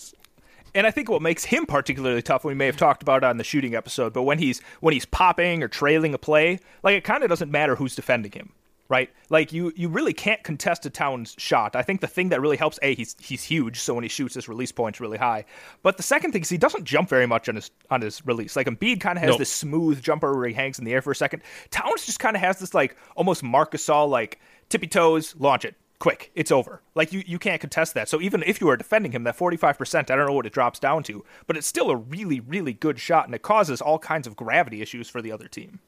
[0.75, 3.37] And I think what makes him particularly tough, we may have talked about it on
[3.37, 7.03] the shooting episode, but when he's when he's popping or trailing a play, like it
[7.03, 8.51] kind of doesn't matter who's defending him,
[8.89, 9.09] right?
[9.29, 11.75] Like you you really can't contest a Towns shot.
[11.75, 14.35] I think the thing that really helps, a he's he's huge, so when he shoots,
[14.35, 15.45] his release point's really high.
[15.81, 18.55] But the second thing is he doesn't jump very much on his on his release.
[18.55, 19.39] Like Embiid kind of has Nope.
[19.39, 21.41] this smooth jumper where he hangs in the air for a second.
[21.71, 25.75] Towns just kind of has this like almost Marc Gasol like tippy toes, launch it.
[25.99, 26.81] Quick, it's over.
[26.93, 28.07] Like you, you can't contest that.
[28.07, 30.45] So even if you are defending him, that forty five percent, I don't know what
[30.45, 33.81] it drops down to, but it's still a really, really good shot, and it causes
[33.81, 35.79] all kinds of gravity issues for the other team.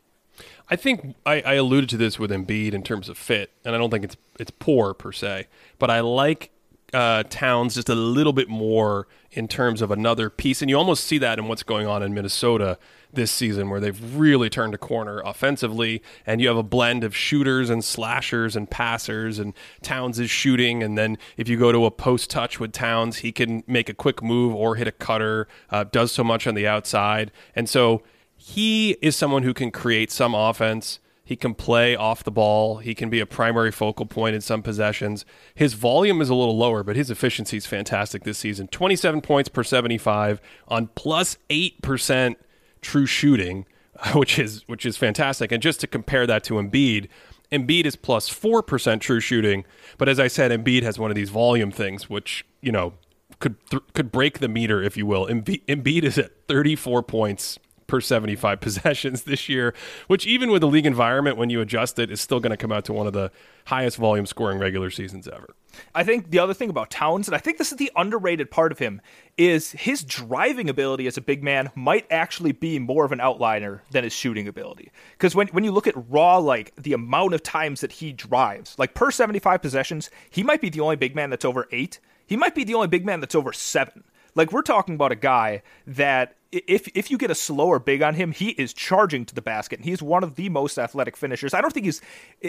[0.70, 3.78] I think I, I alluded to this with Embiid in terms of fit, and I
[3.78, 6.50] don't think it's it's poor per se, but I like
[6.94, 11.04] uh, Towns just a little bit more in terms of another piece, and you almost
[11.04, 12.78] see that in what's going on in Minnesota
[13.14, 17.16] this season, where they've really turned a corner offensively, and you have a blend of
[17.16, 21.86] shooters and slashers and passers, and Towns is shooting, and then if you go to
[21.86, 25.48] a post touch with Towns, he can make a quick move or hit a cutter,
[25.70, 28.02] uh, does so much on the outside, and so
[28.36, 31.00] he is someone who can create some offense.
[31.30, 32.78] He can play off the ball.
[32.78, 35.26] He can be a primary focal point in some possessions.
[35.54, 38.68] His volume is a little lower, but his efficiency is fantastic this season.
[38.68, 42.36] 27 points per 75 on plus 8%
[42.82, 43.68] true shooting,
[44.16, 45.52] which is which is fantastic.
[45.52, 47.10] And just to compare that to Embiid,
[47.52, 49.66] Embiid is plus 4% true shooting,
[50.00, 52.94] but as I said Embiid has one of these volume things which, you know,
[53.38, 55.28] could th- could break the meter if you will.
[55.28, 59.74] Embiid, Embiid is at 34 points per 75 possessions this year,
[60.08, 62.72] which even with the league environment, when you adjust it, is still going to come
[62.72, 63.32] out to one of the
[63.66, 65.54] highest volume scoring regular seasons ever.
[65.94, 68.72] I think the other thing about Towns, and I think this is the underrated part
[68.72, 69.02] of him,
[69.38, 73.82] is his driving ability as a big man might actually be more of an outliner
[73.92, 74.92] than his shooting ability.
[75.12, 78.76] Because when, when you look at raw, like the amount of times that he drives,
[78.78, 82.00] like per 75 possessions, he might be the only big man that's over eight.
[82.26, 84.04] He might be the only big man that's over seven.
[84.36, 88.16] Like we're talking about a guy that if if you get a slower big on
[88.16, 89.80] him, he is charging to the basket.
[89.80, 91.54] And he's one of the most athletic finishers.
[91.54, 92.02] I don't think he's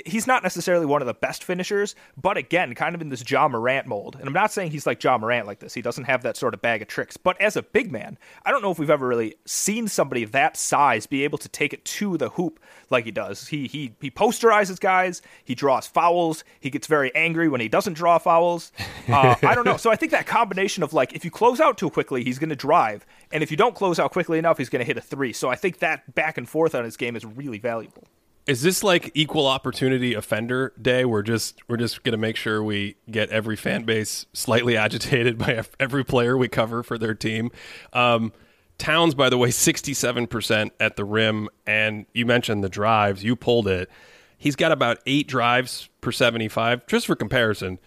[0.06, 3.48] he's not necessarily one of the best finishers, but again, kind of in this Ja
[3.48, 4.16] Morant mold.
[4.18, 5.74] And I'm not saying he's like Ja Morant like this.
[5.74, 7.16] He doesn't have that sort of bag of tricks.
[7.16, 10.56] But as a big man, I don't know if we've ever really seen somebody that
[10.56, 12.58] size be able to take it to the hoop
[12.88, 13.48] like he does.
[13.48, 15.20] He he he posterizes guys.
[15.44, 16.42] He draws fouls.
[16.58, 18.72] He gets very angry when he doesn't draw fouls.
[19.08, 19.76] Uh, I don't know.
[19.80, 22.50] So I think that combination of like if you close out too quickly, he's going
[22.50, 25.00] to drive, and if you don't close out quickly enough, he's going to hit a
[25.00, 25.32] three.
[25.32, 28.04] So I think that back and forth on his game is really valuable.
[28.46, 31.04] Is this like equal opportunity offender day?
[31.04, 35.38] We're just we're just going to make sure we get every fan base slightly agitated
[35.38, 37.50] by every player we cover for their team.
[37.92, 38.32] Um,
[38.78, 43.22] Towns, by the way, sixty-seven percent at the rim, and you mentioned the drives.
[43.22, 43.90] You pulled it.
[44.38, 46.86] He's got about eight drives per seventy-five.
[46.86, 47.78] Just for comparison,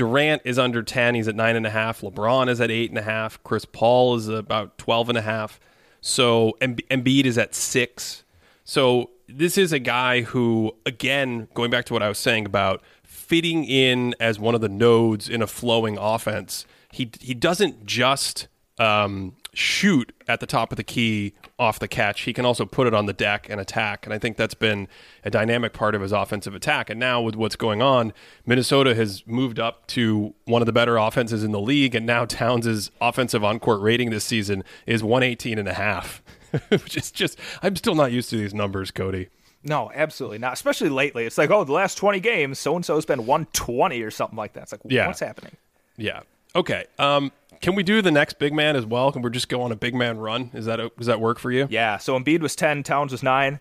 [0.00, 1.14] Durant is under ten.
[1.14, 2.00] He's at nine and a half.
[2.00, 3.38] LeBron is at eight and a half.
[3.44, 5.60] Chris Paul is about twelve and a half.
[6.00, 8.24] So Embi- Embiid is at six.
[8.64, 12.82] So this is a guy who, again, going back to what I was saying about
[13.02, 16.64] fitting in as one of the nodes in a flowing offense.
[16.90, 22.22] He he doesn't just um, shoot at the top of the key off the catch.
[22.22, 24.06] He can also put it on the deck and attack.
[24.06, 24.86] And I think that's been
[25.24, 26.88] a dynamic part of his offensive attack.
[26.88, 28.12] And now with what's going on,
[28.46, 31.94] Minnesota has moved up to one of the better offenses in the league.
[31.94, 36.22] And now Towns' offensive on court rating this season is 118 and a half,
[36.68, 39.28] which is just, I'm still not used to these numbers, Cody.
[39.62, 40.54] No, absolutely not.
[40.54, 44.00] Especially lately, it's like, oh, the last twenty games, so and so's been one twenty
[44.00, 44.62] or something like that.
[44.62, 45.06] It's like, Yeah.
[45.06, 45.54] what's happening?
[45.98, 46.20] Yeah.
[46.56, 46.86] Okay.
[46.98, 49.12] Um, can we do the next big man as well?
[49.12, 50.50] Can we just go on a big man run?
[50.54, 51.66] Is that does that work for you?
[51.70, 51.98] Yeah.
[51.98, 53.60] So Embiid was ten, Towns was nine.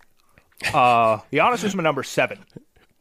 [0.73, 2.39] Uh, Giannis was my number seven.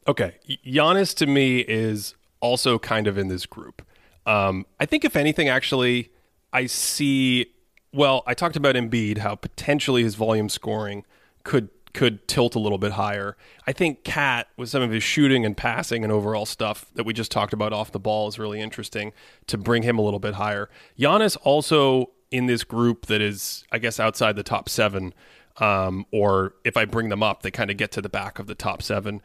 [0.07, 0.37] Okay.
[0.67, 3.83] Giannis to me is also kind of in this group.
[4.27, 6.11] Um, I think if anything, actually,
[6.53, 7.47] I see.
[7.93, 11.05] Well, I talked about Embiid, how potentially his volume scoring
[11.43, 13.37] could could tilt a little bit higher.
[13.67, 17.13] I think KAT with some of his shooting and passing and overall stuff that we
[17.13, 19.13] just talked about off the ball is really interesting
[19.49, 20.71] to bring him a little bit higher.
[20.97, 25.13] Giannis also in this group that is, I guess, outside the top seven.
[25.57, 28.47] Um, or if I bring them up, they kind of get to the back of
[28.47, 29.21] the top seven.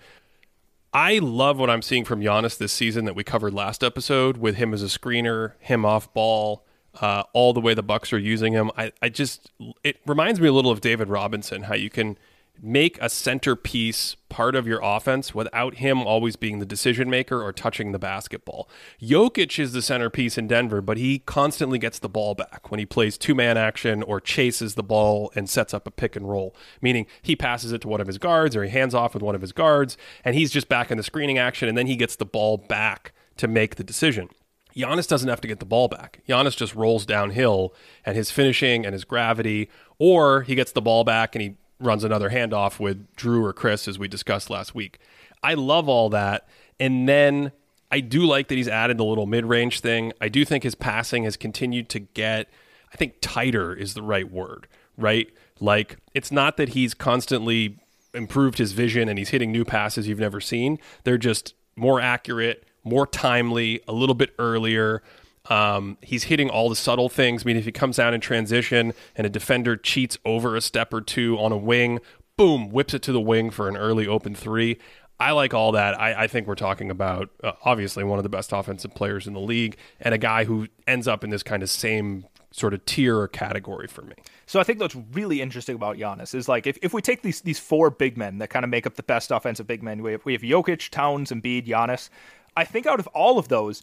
[0.91, 4.55] I love what I'm seeing from Giannis this season that we covered last episode with
[4.55, 6.65] him as a screener, him off ball,
[6.99, 8.71] uh, all the way the Bucks are using him.
[8.75, 9.51] I, I just
[9.83, 12.17] it reminds me a little of David Robinson, how you can
[12.61, 17.51] make a centerpiece part of your offense without him always being the decision maker or
[17.51, 18.69] touching the basketball.
[19.01, 22.85] Jokic is the centerpiece in Denver, but he constantly gets the ball back when he
[22.85, 26.55] plays two man action or chases the ball and sets up a pick and roll,
[26.81, 29.35] meaning he passes it to one of his guards or he hands off with one
[29.35, 32.15] of his guards and he's just back in the screening action and then he gets
[32.15, 34.29] the ball back to make the decision.
[34.75, 36.21] Giannis doesn't have to get the ball back.
[36.27, 37.73] Giannis just rolls downhill
[38.05, 42.03] and his finishing and his gravity, or he gets the ball back and he runs
[42.03, 44.99] another handoff with Jrue or Khris, as we discussed last week.
[45.41, 46.47] I love all that.
[46.79, 47.51] And then
[47.91, 50.13] I do like that he's added the little mid range thing.
[50.19, 52.49] I do think his passing has continued to get,
[52.91, 54.67] I think tighter is the right word,
[54.97, 55.31] right?
[55.59, 57.77] Like, it's not that he's constantly
[58.13, 60.79] improved his vision and he's hitting new passes you've never seen.
[61.03, 65.03] They're just more accurate, more timely, a little bit earlier.
[65.49, 67.43] Um, he's hitting all the subtle things.
[67.43, 70.93] I mean, if he comes down in transition and a defender cheats over a step
[70.93, 71.99] or two on a wing,
[72.37, 74.77] boom, whips it to the wing for an early open three.
[75.19, 75.99] I like all that.
[75.99, 79.33] I, I think we're talking about uh, obviously one of the best offensive players in
[79.33, 82.85] the league and a guy who ends up in this kind of same sort of
[82.85, 84.15] tier or category for me.
[84.45, 87.41] So I think what's really interesting about Giannis is like if, if we take these
[87.41, 90.13] these four big men that kind of make up the best offensive big men, we
[90.13, 92.09] have, we have Jokic, Towns, Embiid, Giannis.
[92.55, 93.81] I think out of all of those,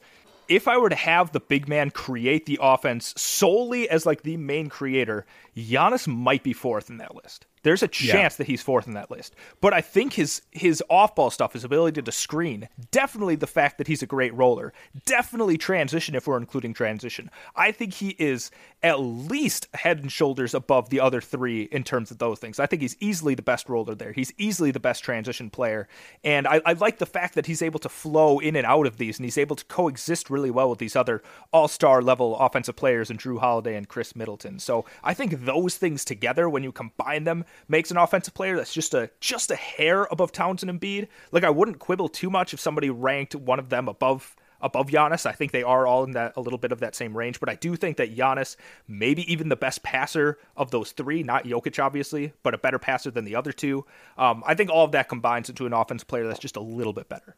[0.51, 4.37] if I were to have the big man create the offense solely as like the
[4.37, 5.25] main creator,
[5.57, 7.47] Giannis might be fourth in that list.
[7.63, 8.39] There's a chance yeah.
[8.39, 9.35] that he's fourth in that list.
[9.61, 13.79] But I think his his off ball stuff, his ability to screen, definitely the fact
[13.79, 14.73] that he's a great roller,
[15.05, 17.31] definitely transition if we're including transition.
[17.55, 18.51] I think he is
[18.83, 22.59] at least head and shoulders above the other three in terms of those things.
[22.59, 24.13] I think he's easily the best roller there.
[24.13, 25.89] He's easily the best transition player.
[26.25, 28.97] And I, I like the fact that he's able to flow in and out of
[28.97, 32.77] these and he's able to coexist really well with these other all star level offensive
[32.77, 34.59] players and Jrue Holiday and Khris Middleton.
[34.59, 38.73] So I think those things together, when you combine them, makes an offensive player that's
[38.73, 41.09] just a just a hair above Towns and Embiid.
[41.33, 45.27] Like I wouldn't quibble too much if somebody ranked one of them above above Giannis.
[45.27, 47.49] I think they are all in that a little bit of that same range, but
[47.49, 51.83] I do think that Giannis, maybe even the best passer of those three, not Jokic
[51.83, 53.85] obviously, but a better passer than the other two.
[54.19, 56.93] Um, I think all of that combines into an offensive player that's just a little
[56.93, 57.37] bit better.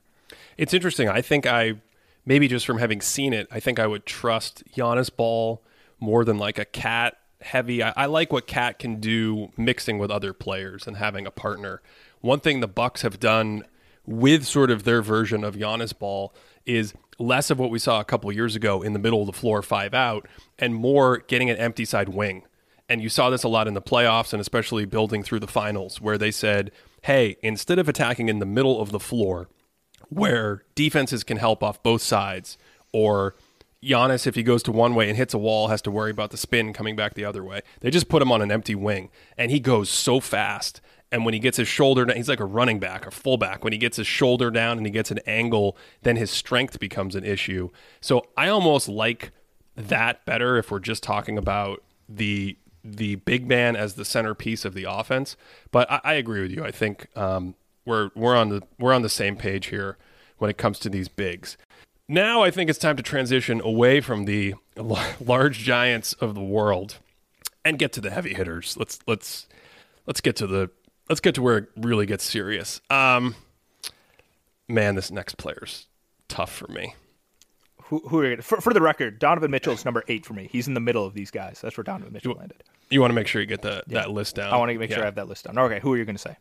[0.57, 1.09] It's interesting.
[1.09, 1.75] I think I
[2.25, 5.63] maybe just from having seen it, I think I would trust Giannis ball
[6.01, 7.83] more than like a KAT heavy.
[7.83, 11.83] I, I, like what KAT can do mixing with other players and having a partner.
[12.21, 13.65] One thing the Bucks have done
[14.07, 16.35] with sort of their version of Giannis ball
[16.67, 19.33] is less of what we saw a couple years ago in the middle of the
[19.33, 20.27] floor, five out,
[20.59, 22.45] and more getting an empty side wing.
[22.89, 26.01] And you saw this a lot in the playoffs and especially building through the finals,
[26.01, 29.49] where they said, hey, instead of attacking in the middle of the floor,
[30.09, 32.59] where defenses can help off both sides,
[32.93, 33.35] or
[33.83, 36.31] Giannis, if he goes to one way and hits a wall, has to worry about
[36.31, 37.63] the spin coming back the other way.
[37.81, 40.81] They just put him on an empty wing, and he goes so fast.
[41.11, 43.63] And when he gets his shoulder down, he's like a running back or fullback.
[43.63, 47.15] When he gets his shoulder down and he gets an angle, then his strength becomes
[47.15, 47.69] an issue.
[48.01, 49.31] So I almost like
[49.77, 54.75] that better if we're just talking about the the big man as the centerpiece of
[54.75, 55.37] the offense.
[55.71, 56.65] But I, I agree with you.
[56.65, 59.99] I think um, we're we're on the we're on the same page here
[60.39, 61.59] when it comes to these bigs.
[62.09, 64.55] Now I think it's time to transition away from the
[65.21, 66.97] large giants of the world
[67.65, 68.77] and get to the heavy hitters.
[68.77, 69.47] Let's let's
[70.07, 70.71] let's get to the
[71.09, 72.81] let's get to where it really gets serious.
[72.91, 73.35] Um,
[74.69, 75.87] man, this next player's
[76.29, 76.95] tough for me.
[77.85, 79.19] Who, who are for, for the record?
[79.19, 80.49] Donovan Mitchell is number eight for me.
[80.51, 81.61] He's in the middle of these guys.
[81.61, 82.63] That's where Donovan Mitchell you, landed.
[82.91, 84.01] You want to make sure you get the, yeah.
[84.01, 84.53] that list down.
[84.53, 84.97] I want to make yeah.
[84.97, 85.59] sure I have that list down.
[85.59, 86.37] Okay, who are you going to say?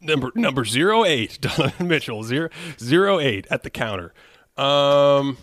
[0.00, 2.48] Number number zero eight, Donovan Mitchell zero
[2.78, 4.12] zero eight at the counter.
[4.56, 5.36] Um,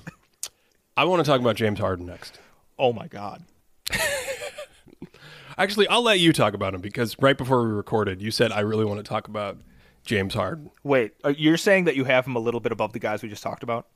[0.97, 2.39] I want to talk about James Harden next.
[2.79, 3.43] Oh my God.
[5.57, 8.61] Actually, I'll let you talk about him because right before we recorded, you said I
[8.61, 9.57] really want to talk about
[10.03, 10.71] James Harden.
[10.83, 13.29] Wait, uh, you're saying that you have him a little bit above the guys we
[13.29, 13.87] just talked about?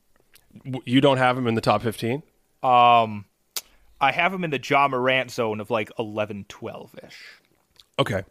[0.84, 2.22] You don't have him in the top 15?
[2.62, 3.26] Um,
[4.00, 7.24] I have him in the Ja Morant zone of like 11, 12 ish.
[7.98, 8.22] Okay.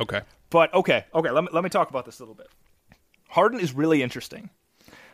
[0.00, 0.22] Okay.
[0.48, 2.48] But okay, okay, let me, let me talk about this a little bit.
[3.28, 4.50] Harden is really interesting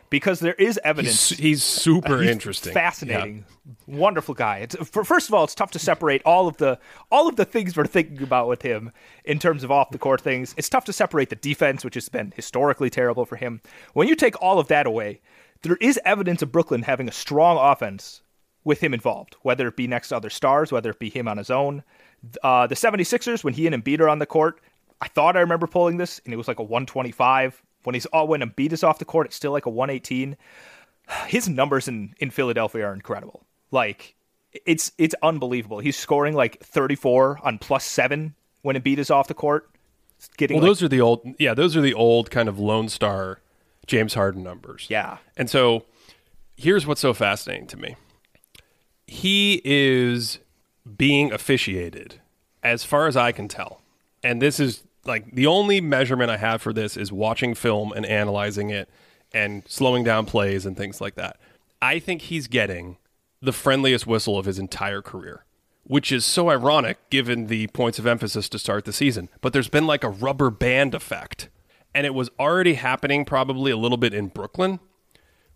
[0.09, 1.29] because there is evidence.
[1.29, 3.97] He's, he's super he's interesting, fascinating, yeah.
[3.97, 4.59] wonderful guy.
[4.59, 6.79] It's, for, first of all, it's tough to separate all of the
[7.11, 8.91] all of the things we're thinking about with him
[9.25, 10.53] in terms of off the court things.
[10.57, 13.61] It's tough to separate the defense, which has been historically terrible for him.
[13.93, 15.21] When you take all of that away,
[15.61, 18.21] there is evidence of Brooklyn having a strong offense
[18.63, 21.37] with him involved, whether it be next to other stars, whether it be him on
[21.37, 21.83] his own.
[22.43, 24.59] Uh, the 76ers, when he and Embiid are on the court,
[25.01, 27.63] I thought I remember pulling this, and it was like a 125.
[27.87, 30.35] When he's all when Embiid is off the court, it's still like a 118.
[31.27, 33.43] His numbers in in Philadelphia are incredible.
[33.71, 34.13] Like
[34.65, 35.79] it's it's unbelievable.
[35.79, 39.69] He's scoring like 34 on plus seven when Embiid is off the court.
[40.35, 42.89] Getting well, like, those are the old yeah, those are the old kind of Lone
[42.89, 43.39] Star
[43.85, 44.87] James Harden numbers.
[44.89, 45.85] Yeah, and so
[46.57, 47.95] here's what's so fascinating to me.
[49.05, 50.39] He is
[50.97, 52.19] being officiated,
[52.61, 53.79] as far as I can tell,
[54.21, 58.05] and this is like the only measurement I have for this is watching film and
[58.05, 58.89] analyzing it
[59.33, 61.39] and slowing down plays and things like that.
[61.81, 62.97] I think he's getting
[63.41, 65.45] the friendliest whistle of his entire career,
[65.83, 69.29] which is so ironic given the points of emphasis to start the season.
[69.41, 71.49] But there's been like a rubber band effect,
[71.93, 74.79] and it was already happening probably a little bit in Brooklyn.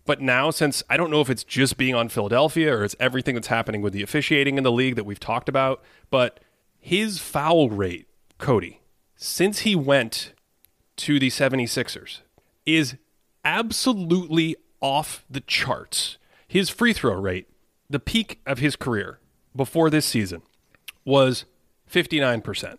[0.04, 3.34] But now, since I don't know if it's just being on Philadelphia or it's everything
[3.34, 6.40] that's happening with the officiating in the league that we've talked about, but
[6.78, 8.81] his foul rate, Cody,
[9.22, 10.32] since he went
[10.96, 12.22] to the 76ers,
[12.66, 12.96] is
[13.44, 16.18] absolutely off the charts.
[16.48, 17.48] His free throw rate,
[17.88, 19.20] the peak of his career
[19.54, 20.42] before this season,
[21.04, 21.44] was
[21.88, 22.78] 59%,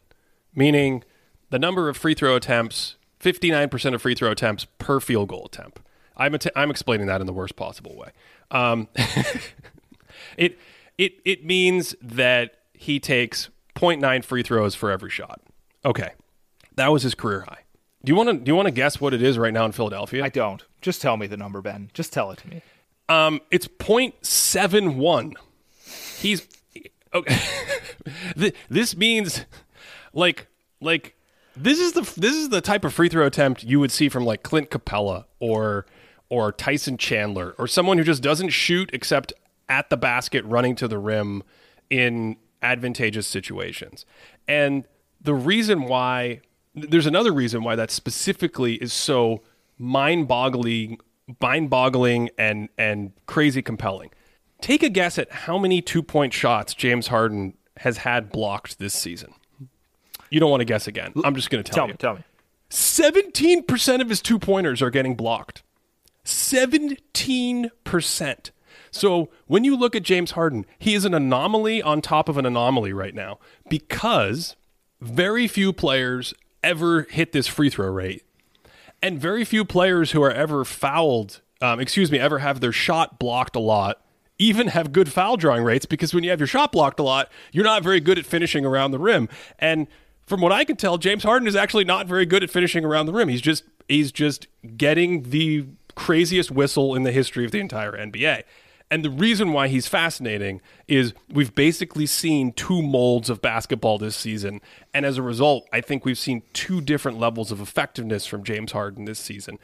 [0.53, 1.05] meaning
[1.49, 5.79] the number of free throw attempts, 59% of free throw attempts per field goal attempt.
[6.17, 8.09] I'm, att- I'm explaining that in the worst possible way.
[8.51, 8.89] Um,
[10.37, 10.59] it,
[10.97, 15.39] it, it means that he takes 0.9 free throws for every shot.
[15.85, 16.11] Okay.
[16.76, 17.63] That was his career high.
[18.03, 19.71] Do you want to do you want to guess what it is right now in
[19.71, 20.24] Philadelphia?
[20.24, 20.63] I don't.
[20.82, 21.89] Just tell me the number, Ben.
[21.93, 22.61] Just tell it to me.
[23.07, 25.34] Um, it's 0.71.
[26.19, 26.47] He's
[27.13, 27.38] okay.
[28.69, 29.45] This means
[30.11, 30.47] like
[30.82, 31.15] like
[31.55, 34.26] this is the this is the type of free throw attempt you would see from
[34.26, 35.86] like Clint Capela or
[36.28, 39.32] or Tyson Chandler or someone who just doesn't shoot except
[39.69, 41.43] at the basket running to the rim
[41.89, 44.05] in advantageous situations.
[44.47, 44.86] And
[45.21, 46.41] the reason why
[46.76, 49.41] there's another reason why that specifically is so
[49.78, 50.99] mind-boggling
[51.41, 54.09] mind-boggling and and crazy compelling.
[54.61, 59.34] Take a guess at how many two-point shots James Harden has had blocked this season.
[60.30, 61.13] You don't want to guess again.
[61.24, 61.93] I'm just going to tell, Tell you.
[61.93, 61.97] me.
[61.97, 62.24] Tell me.
[62.69, 65.63] 17% of his two pointers are getting blocked.
[66.26, 68.49] 17%.
[68.91, 72.45] So when you look at James Harden, he is an anomaly on top of an
[72.45, 74.55] anomaly right now because
[75.01, 76.34] very few players
[76.64, 78.24] ever hit this free throw rate.
[79.01, 83.20] And very few players who are ever fouled, um, excuse me, ever have their shot
[83.20, 84.01] blocked a lot,
[84.39, 87.30] even have good foul drawing rates because when you have your shot blocked a lot,
[87.51, 89.28] you're not very good at finishing around the rim.
[89.59, 89.88] And
[90.26, 93.05] from what I can tell, James Harden is actually not very good at finishing around
[93.05, 93.28] the rim.
[93.28, 94.47] He's just he's just
[94.78, 98.43] getting the craziest whistle in the history of the entire NBA.
[98.93, 104.15] And the reason why he's fascinating is we've basically seen two molds of basketball this
[104.15, 104.61] season.
[104.93, 108.71] And as a result, I think we've seen two different levels of effectiveness from James
[108.71, 109.57] Harden this season.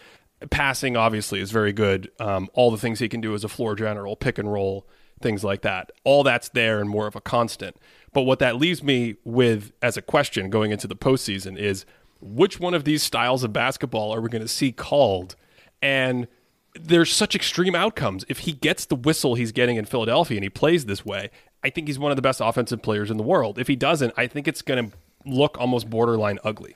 [0.49, 2.09] Passing, obviously, is very good.
[2.19, 4.87] Um, all the things he can do as a floor general, pick and roll,
[5.21, 5.91] things like that.
[6.03, 7.77] All that's there and more of a constant.
[8.11, 11.85] But what that leaves me with as a question going into the postseason is
[12.19, 15.35] which one of these styles of basketball are we going to see called?
[15.83, 16.27] And
[16.75, 18.25] there's such extreme outcomes.
[18.27, 21.29] If he gets the whistle he's getting in Philadelphia and he plays this way,
[21.63, 23.59] I think he's one of the best offensive players in the world.
[23.59, 26.75] If he doesn't, I think it's going to look almost borderline ugly.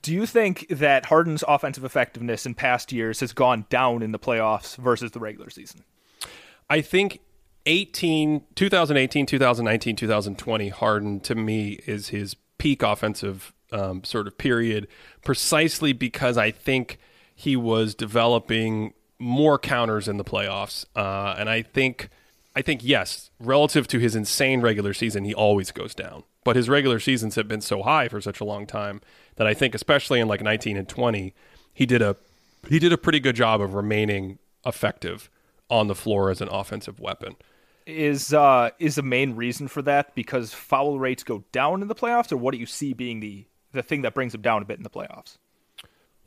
[0.00, 4.18] Do you think that Harden's offensive effectiveness in past years has gone down in the
[4.18, 5.84] playoffs versus the regular season?
[6.70, 7.20] I think
[7.66, 14.88] 18, 2018, 2019, 2020, Harden to me is his peak offensive um, sort of period,
[15.24, 16.98] precisely because I think
[17.34, 22.10] he was developing more counters in the playoffs, uh, and I think,
[22.54, 26.24] I think yes, relative to his insane regular season, he always goes down.
[26.44, 29.00] But his regular seasons have been so high for such a long time
[29.36, 31.34] that I think, especially in like 19 and 20,
[31.72, 32.16] he did a
[32.68, 35.30] he did a pretty good job of remaining effective
[35.70, 37.36] on the floor as an offensive weapon.
[37.86, 41.94] Is uh is the main reason for that because foul rates go down in the
[41.94, 44.64] playoffs, or what do you see being the the thing that brings them down a
[44.64, 45.38] bit in the playoffs?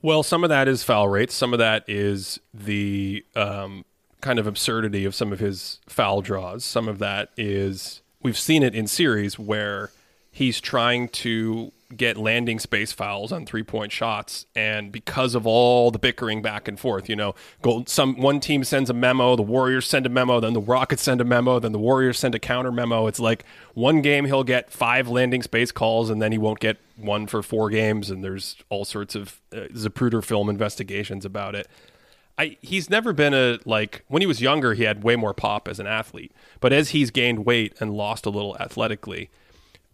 [0.05, 1.33] Well, some of that is foul rates.
[1.33, 3.85] Some of that is the um,
[4.21, 6.63] kind of absurdity of some of his foul draws.
[6.63, 9.89] Some of that is we've seen it in series where
[10.31, 15.91] he's trying to get landing space fouls on three point shots, and because of all
[15.91, 19.43] the bickering back and forth, you know, go, some one team sends a memo, the
[19.43, 22.39] Warriors send a memo, then the Rockets send a memo, then the Warriors send a
[22.39, 23.07] counter memo.
[23.07, 26.77] It's like one game he'll get five landing space calls, and then he won't get
[26.97, 31.67] one for four games, and there's all sorts of uh, Zapruder film investigations about it.
[32.37, 35.69] I, he's never been a like when he was younger he had way more pop
[35.69, 39.29] as an athlete but as he's gained weight and lost a little athletically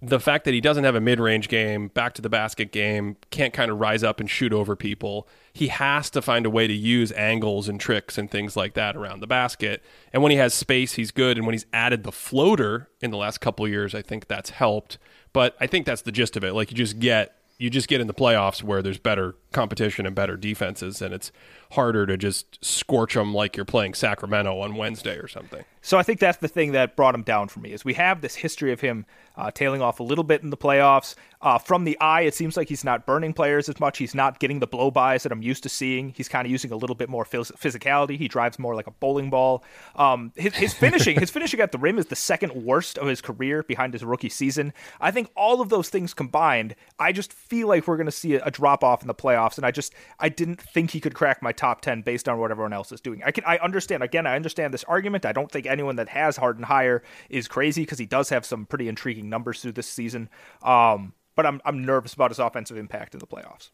[0.02, 3.54] the fact that he doesn't have a mid-range game back to the basket game can't
[3.54, 6.74] kind of rise up and shoot over people he has to find a way to
[6.74, 9.84] use angles and tricks and things like that around the basket.
[10.14, 11.38] And when he has space he's good.
[11.38, 14.98] And when he's added the floater in the last couple years i think that's helped.
[15.34, 16.54] But i think that's the gist of it.
[16.54, 20.16] Like you just get you just get in the playoffs where there's better competition and
[20.16, 21.32] better defenses, and it's
[21.72, 25.64] harder to just scorch them like you're playing Sacramento on Wednesday or something.
[25.82, 28.22] So I think that's the thing that brought him down for me is we have
[28.22, 29.06] this history of him
[29.36, 31.16] uh, tailing off a little bit in the playoffs.
[31.42, 33.98] Uh, from the eye, it seems like he's not burning players as much.
[33.98, 36.10] He's not getting the blow bys that I'm used to seeing.
[36.16, 38.16] He's kind of using a little bit more phys- physicality.
[38.16, 39.64] He drives more like a bowling ball.
[39.96, 43.22] Um, his, his finishing, his finishing at the rim is the second worst of his
[43.22, 44.74] career behind his rookie season.
[45.00, 48.36] I think all of those things combined, I just feel like we're going to see
[48.36, 49.58] a, a drop off in the playoffs.
[49.58, 52.52] And I just, I didn't think he could crack my top ten based on what
[52.52, 53.22] everyone else is doing.
[53.24, 54.04] I can, I understand.
[54.04, 55.26] Again, I understand this argument.
[55.26, 58.66] I don't think anyone that has Harden higher is crazy because he does have some
[58.66, 60.30] pretty intriguing numbers through this season.
[60.64, 63.70] Um, but I'm I'm nervous about his offensive impact in the playoffs.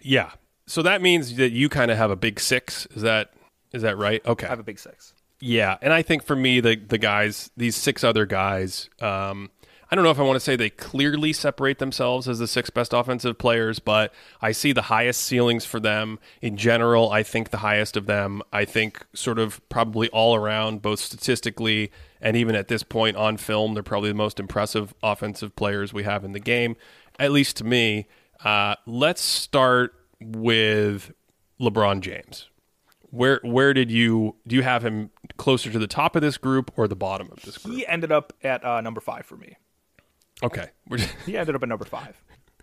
[0.00, 0.32] Yeah.
[0.66, 2.86] So that means that you kind of have a big six.
[2.94, 3.32] Is that
[3.72, 4.24] is that right?
[4.26, 4.46] Okay.
[4.46, 5.14] I have a big six.
[5.40, 9.50] Yeah, and I think for me, the the guys, these six other guys, um,
[9.90, 12.68] I don't know if I want to say they clearly separate themselves as the six
[12.68, 14.12] best offensive players, but
[14.42, 17.10] I see the highest ceilings for them in general.
[17.10, 18.42] I think the highest of them.
[18.52, 23.36] I think sort of probably all around, both statistically and even at this point on
[23.38, 26.76] film, they're probably the most impressive offensive players we have in the game,
[27.18, 28.08] at least to me.
[28.44, 31.12] Uh, let's start with
[31.60, 32.48] LeBron James.
[33.10, 36.70] Where where did you do you have him closer to the top of this group
[36.76, 37.74] or the bottom of this group?
[37.74, 39.56] He ended up at uh, number five for me.
[40.42, 40.68] Okay,
[41.26, 42.16] he ended up at number five.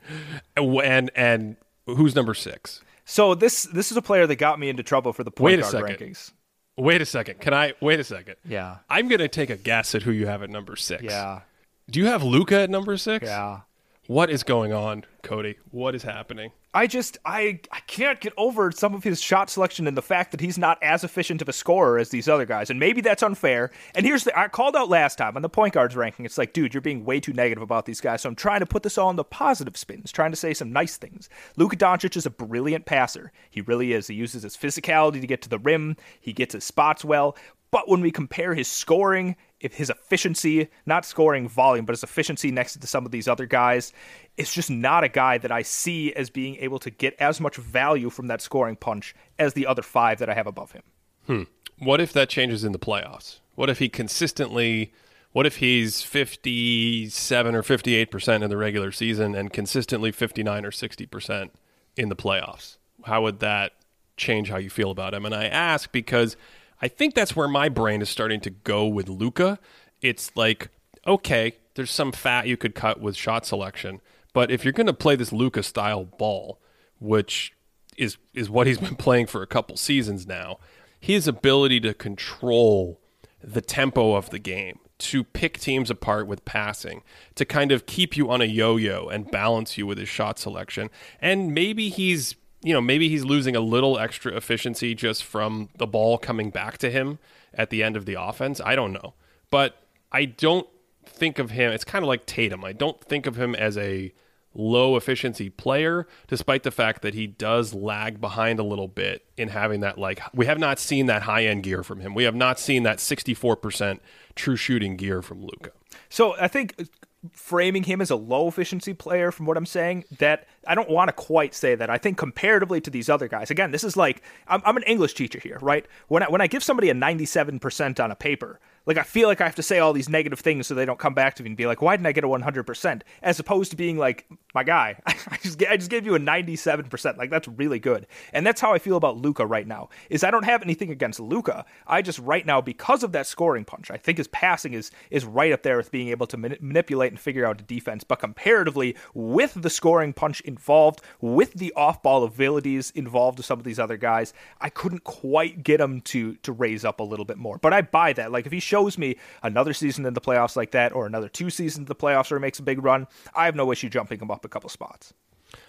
[0.58, 1.58] And and
[1.88, 2.82] who's number six?
[3.06, 5.74] So this this is a player that got me into trouble for the point guard
[5.74, 6.32] rankings.
[6.78, 7.40] Wait a second.
[7.40, 8.36] Can I wait a second?
[8.48, 8.78] Yeah.
[8.90, 11.04] I'm gonna take a guess at who you have at number six.
[11.04, 11.42] Yeah.
[11.90, 13.26] Do you have Luka at number six?
[13.26, 13.62] Yeah.
[14.08, 15.58] What is going on, Cody?
[15.72, 16.52] What is happening?
[16.76, 20.32] I just I I can't get over some of his shot selection and the fact
[20.32, 22.70] that he's not as efficient of a scorer as these other guys.
[22.70, 23.72] And maybe that's unfair.
[23.96, 26.26] And here's the I called out last time on the point guards ranking.
[26.26, 28.22] It's like, dude, you're being way too negative about these guys.
[28.22, 30.74] So I'm trying to put this all in the positive spins, trying to say some
[30.74, 31.30] nice things.
[31.56, 33.32] Luka Doncic is a brilliant passer.
[33.50, 34.08] He really is.
[34.08, 35.96] He uses his physicality to get to the rim.
[36.20, 37.38] He gets his spots well.
[37.72, 42.80] But when we compare his scoring, his efficiency, not scoring volume, but his efficiency next
[42.80, 43.94] to some of these other guys,
[44.38, 47.56] it's just not a guy that I see as being able to get as much
[47.56, 50.84] value from that scoring punch as the other five that I have above him.
[51.26, 51.44] Hmm.
[51.80, 53.40] What if that changes in the playoffs?
[53.56, 54.94] What if he consistently
[55.36, 61.50] what if he's 57 or 58% in the regular season and consistently 59 or 60%
[61.98, 62.78] in the playoffs?
[63.04, 63.74] How would that
[64.16, 65.26] change how you feel about him?
[65.26, 66.38] And I ask because
[66.82, 69.60] I think that's where my brain is starting to go with Luka.
[70.02, 70.70] It's like,
[71.08, 74.02] okay, there's some fat you could cut with shot selection,
[74.34, 76.60] but if you're going to play this Luka style ball,
[77.00, 77.54] which
[77.98, 80.60] is is what he's been playing for a couple seasons now,
[81.00, 83.00] his ability to control
[83.44, 87.04] the tempo of the game, to pick teams apart with passing,
[87.36, 90.90] to kind of keep you on a yo-yo and balance you with his shot selection.
[91.22, 92.36] And maybe he's
[92.66, 96.80] you know, maybe he's losing a little extra efficiency just from the ball coming back
[96.80, 97.20] to him
[97.54, 98.60] at the end of the offense.
[98.60, 99.14] I don't know.
[99.52, 100.68] But I don't
[101.06, 102.66] think of him, it's kind of like Tatum.
[102.66, 104.12] I don't think of him as a
[104.56, 109.50] low efficiency player, despite the fact that he does lag behind a little bit in
[109.50, 112.16] having that, like, we have not seen that high end gear from him.
[112.16, 114.00] We have not seen that 64%
[114.34, 115.70] true shooting gear from Luka.
[116.10, 116.88] So I think
[117.34, 121.10] framing him as a low efficiency player from what I'm saying that I don't want
[121.10, 121.90] to quite say that.
[121.90, 125.14] I think comparatively to these other guys, again, this is like I'm, I'm an English
[125.14, 125.86] teacher here, right?
[126.08, 129.42] When I, when I give somebody a 97% on a paper, like I feel like
[129.42, 131.50] I have to say all these negative things so they don't come back to me
[131.50, 134.64] and be like, "Why didn't I get a 100%?" As opposed to being like, "My
[134.64, 137.18] guy, I just I just gave you a 97%.
[137.18, 139.90] Like that's really good." And that's how I feel about Luka right now.
[140.10, 141.66] Is I don't have anything against Luka.
[141.88, 145.26] I just right now because of that scoring punch, I think his passing is is
[145.26, 148.04] right up there with being able to manipulate and figure out a defense.
[148.04, 153.66] But comparatively, with the scoring punch involved, with the off-ball abilities involved with some of
[153.66, 157.38] these other guys, I couldn't quite get him to to raise up a little bit
[157.38, 157.58] more.
[157.58, 158.32] But I buy that.
[158.32, 161.50] Like if he shows me another season in the playoffs like that, or another two
[161.50, 164.30] seasons in the playoffs he makes a big run, I have no issue jumping him
[164.30, 165.14] up a couple spots.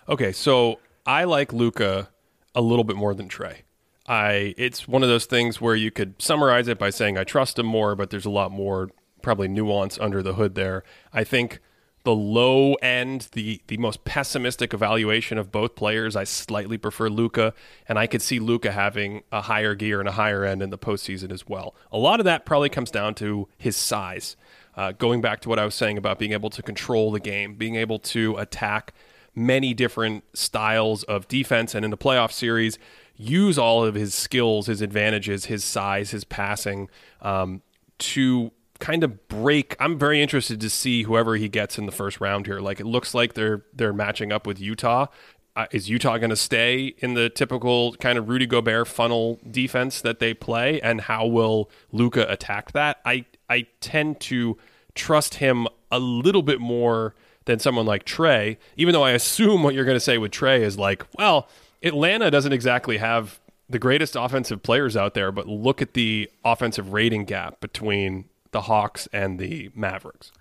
[0.09, 2.09] Okay, so I like Luka
[2.53, 3.59] a little bit more than Trae.
[4.09, 7.61] I it's one of those things where you could summarize it by saying I trust
[7.61, 8.91] him more, but there's a lot more
[9.23, 10.83] probably nuance under the hood there.
[11.13, 11.61] I think
[12.07, 17.53] the low end, the the most pessimistic evaluation of both players, I slightly prefer Luka,
[17.89, 20.79] and I could see Luka having a higher gear and a higher end in the
[20.79, 21.75] postseason as well.
[21.91, 24.37] A lot of that probably comes down to his size.
[24.77, 27.57] Uh, going back to what I was saying about being able to control the game,
[27.57, 28.95] being able to attack
[29.35, 32.79] many different styles of defense, and in the playoff series,
[33.17, 36.89] use all of his skills, his advantages, his size, his passing
[37.21, 37.63] um,
[37.99, 39.77] to kind of break.
[39.81, 42.61] I'm very interested to see whoever he gets in the first round here.
[42.61, 45.07] Like it looks like they're they're matching up with Utah.
[45.57, 50.03] uh, is Utah going to stay in the typical kind of Rudy Gobert funnel defense
[50.03, 52.99] that they play, and how will Luka attack that?
[53.05, 54.59] I I tend to
[54.95, 57.14] trust him a little bit more
[57.47, 60.61] than someone like Trae, even though I assume what you're going to say with Trae
[60.61, 61.49] is like, well,
[61.83, 66.93] Atlanta doesn't exactly have the greatest offensive players out there, but look at the offensive
[66.93, 70.33] rating gap between the Hawks and the Mavericks.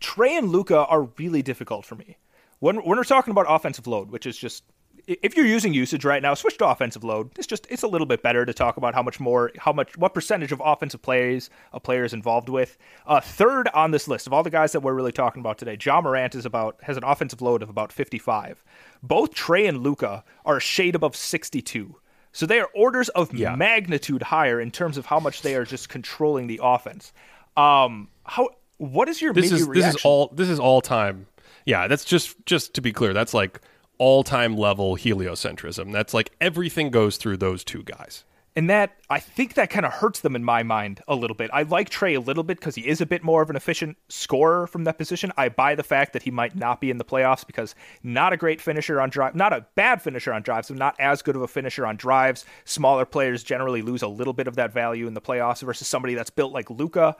[0.00, 2.16] Trae and Luka are really difficult for me.
[2.60, 4.64] When when we're talking about offensive load, which is just
[5.08, 7.30] if you're using usage right now, switch to offensive load.
[7.38, 9.96] It's just it's a little bit better to talk about how much more, how much,
[9.96, 12.76] what percentage of offensive plays a player is involved with.
[13.06, 15.78] Uh, third on this list of all the guys that we're really talking about today,
[15.82, 18.62] Ja Morant is about has an offensive load of about 55.
[19.02, 21.96] Both Trae and Luka are a shade above 62.
[22.38, 23.56] So they are orders of yeah.
[23.56, 27.12] magnitude higher in terms of how much they are just controlling the offense.
[27.56, 29.74] Um, how what is your this is reaction?
[29.74, 31.26] this is all this is all time.
[31.64, 33.12] Yeah, that's just just to be clear.
[33.12, 33.60] That's like
[33.98, 35.90] all time level heliocentrism.
[35.90, 38.24] That's like everything goes through those two guys.
[38.56, 41.50] And that I think that kind of hurts them in my mind a little bit.
[41.52, 43.96] I like Trae a little bit because he is a bit more of an efficient
[44.08, 45.30] scorer from that position.
[45.36, 48.36] I buy the fact that he might not be in the playoffs because not a
[48.36, 51.42] great finisher on drive, not a bad finisher on drives, but not as good of
[51.42, 52.44] a finisher on drives.
[52.64, 56.14] Smaller players generally lose a little bit of that value in the playoffs versus somebody
[56.14, 57.16] that's built like Luka.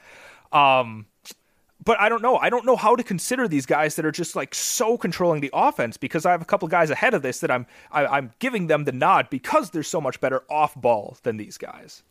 [0.53, 1.07] Um,
[1.89, 2.37] but I don't know.
[2.37, 5.49] I don't know how to consider these guys that are just like so controlling the
[5.55, 8.19] offense because I have a couple guys ahead of this that I'm I, am i
[8.19, 12.03] am giving them the nod because they're so much better off ball than these guys.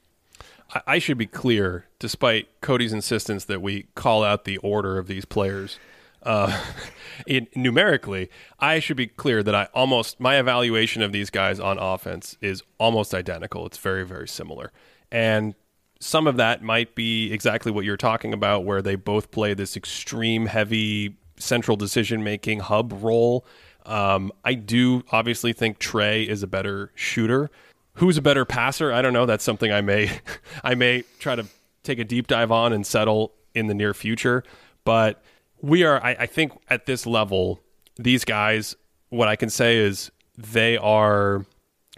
[0.87, 5.25] I should be clear, despite Cody's insistence that we call out the order of these
[5.25, 5.77] players.
[6.23, 6.59] Uh,
[7.27, 11.77] in, numerically, I should be clear that I almost my evaluation of these guys on
[11.77, 13.67] offense is almost identical.
[13.67, 14.71] It's very very similar,
[15.11, 15.53] and
[15.99, 19.75] some of that might be exactly what you're talking about, where they both play this
[19.75, 23.45] extreme heavy central decision making hub role.
[23.85, 27.49] Um, I do obviously think Trae is a better shooter.
[27.93, 28.91] Who's a better passer?
[28.91, 29.25] I don't know.
[29.25, 30.19] That's something I may
[30.63, 31.45] I may try to
[31.83, 34.43] take a deep dive on and settle in the near future.
[34.83, 35.21] But
[35.61, 37.59] we are, I, I think, at this level,
[37.95, 38.75] these guys.
[39.09, 41.45] What I can say is they are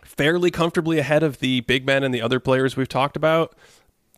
[0.04, 3.56] fairly comfortably ahead of the big men and the other players we've talked about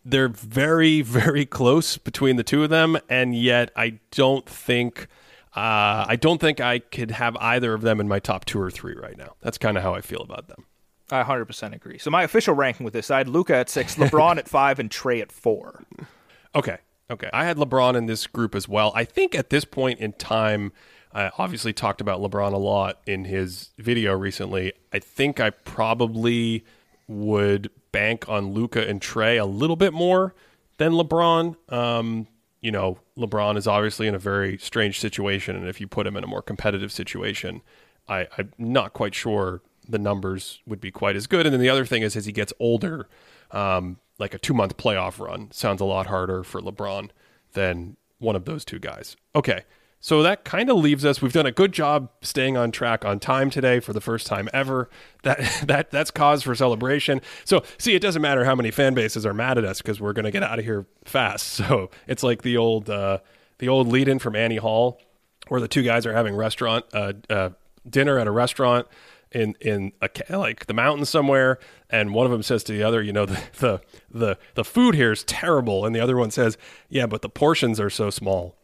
[0.04, 5.08] they're very, very close between the two of them, and yet I don't think
[5.56, 8.72] uh, I don't think I could have either of them in my top two or
[8.72, 9.36] three right now.
[9.42, 10.66] That's kind of how I feel about them.
[11.12, 11.98] I 100% agree.
[11.98, 14.90] So my official ranking with this, I had Luka at six, LeBron at five, and
[14.90, 15.84] Trae at four.
[16.54, 16.80] Okay,
[17.10, 17.30] okay.
[17.32, 18.92] I had LeBron in this group as well.
[18.94, 20.74] I think at this point in time.
[21.14, 24.74] I obviously talked about LeBron a lot in his video recently.
[24.92, 26.66] I think I probably
[27.08, 30.34] would bank on Luka and Trae a little bit more
[30.78, 31.56] than LeBron.
[31.72, 32.28] Um,
[32.62, 36.16] you know, LeBron is obviously in a very strange situation, and if you put him
[36.16, 37.62] in a more competitive situation,
[38.08, 41.46] I, I'm not quite sure the numbers would be quite as good.
[41.46, 43.08] And then the other thing is, as he gets older,
[43.52, 47.10] um, like a two month playoff run sounds a lot harder for LeBron
[47.54, 49.18] than one of those two guys.
[49.36, 49.64] Okay,
[50.04, 51.22] so that kind of leaves us.
[51.22, 54.50] We've done a good job staying on track on time today for the first time
[54.52, 54.90] ever.
[55.22, 57.22] That that that's cause for celebration.
[57.46, 60.14] So see, it doesn't matter how many fan bases are mad at us because we're
[60.14, 61.62] going to get out of here fast.
[61.62, 63.20] So it's like the old uh,
[63.60, 65.00] the old lead in from Annie Hall,
[65.48, 67.50] where the two guys are having restaurant uh, uh,
[67.88, 68.88] dinner at a restaurant
[69.32, 73.04] in in a, like the mountains somewhere, and one of them says to the other,
[73.04, 76.58] you know, the the the, the food here is terrible, and the other one says,
[76.90, 78.58] yeah, but the portions are so small.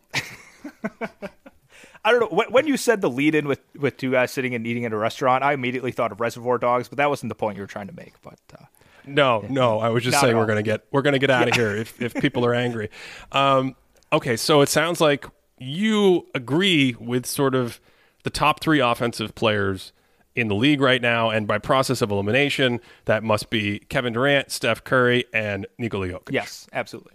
[2.06, 2.46] I don't know.
[2.50, 4.98] When you said the lead in with, with two guys sitting and eating at a
[4.98, 7.88] restaurant, I immediately thought of Reservoir Dogs, but that wasn't the point you were trying
[7.88, 8.14] to make.
[8.22, 8.66] But uh,
[9.06, 11.76] no, no, I was just saying we're gonna get we're gonna get out of here
[11.76, 12.90] if if people are angry.
[13.32, 13.76] Um,
[14.12, 15.26] okay, so it sounds like
[15.58, 17.80] you agree with sort of
[18.24, 19.92] the top three offensive players
[20.36, 24.52] in the league right now, and by process of elimination, that must be Kevin Durant,
[24.52, 26.32] Steph Curry, and Nikola Jokic.
[26.32, 27.14] Yes, absolutely.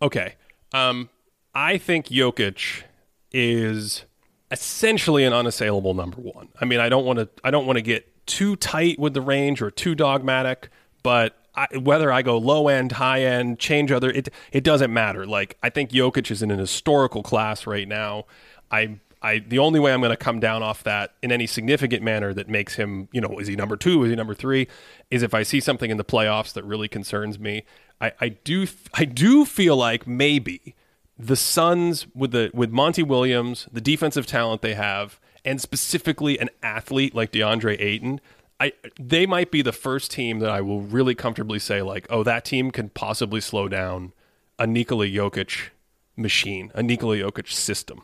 [0.00, 0.34] Okay.
[0.72, 1.10] Um,
[1.54, 2.84] I think Jokic
[3.32, 4.04] is
[4.50, 6.48] essentially an unassailable number one.
[6.60, 9.20] I mean, I don't want to I don't want to get too tight with the
[9.20, 10.68] range or too dogmatic,
[11.02, 15.26] but I, whether I go low end, high end, change other, it it doesn't matter.
[15.26, 18.26] Like I think Jokic is in an historical class right now.
[18.70, 22.02] I I the only way I'm going to come down off that in any significant
[22.02, 24.68] manner that makes him, you know, is he number two, is he number three,
[25.10, 27.64] is if I see something in the playoffs that really concerns me.
[28.00, 30.76] I, I do I do feel like maybe
[31.18, 36.48] the Suns with the with Monty Williams, the defensive talent they have, and specifically an
[36.62, 38.20] athlete like DeAndre Ayton,
[38.60, 42.22] I they might be the first team that I will really comfortably say like, oh,
[42.22, 44.12] that team can possibly slow down
[44.58, 45.70] a Nikola Jokic
[46.16, 48.02] machine, a Nikola Jokic system.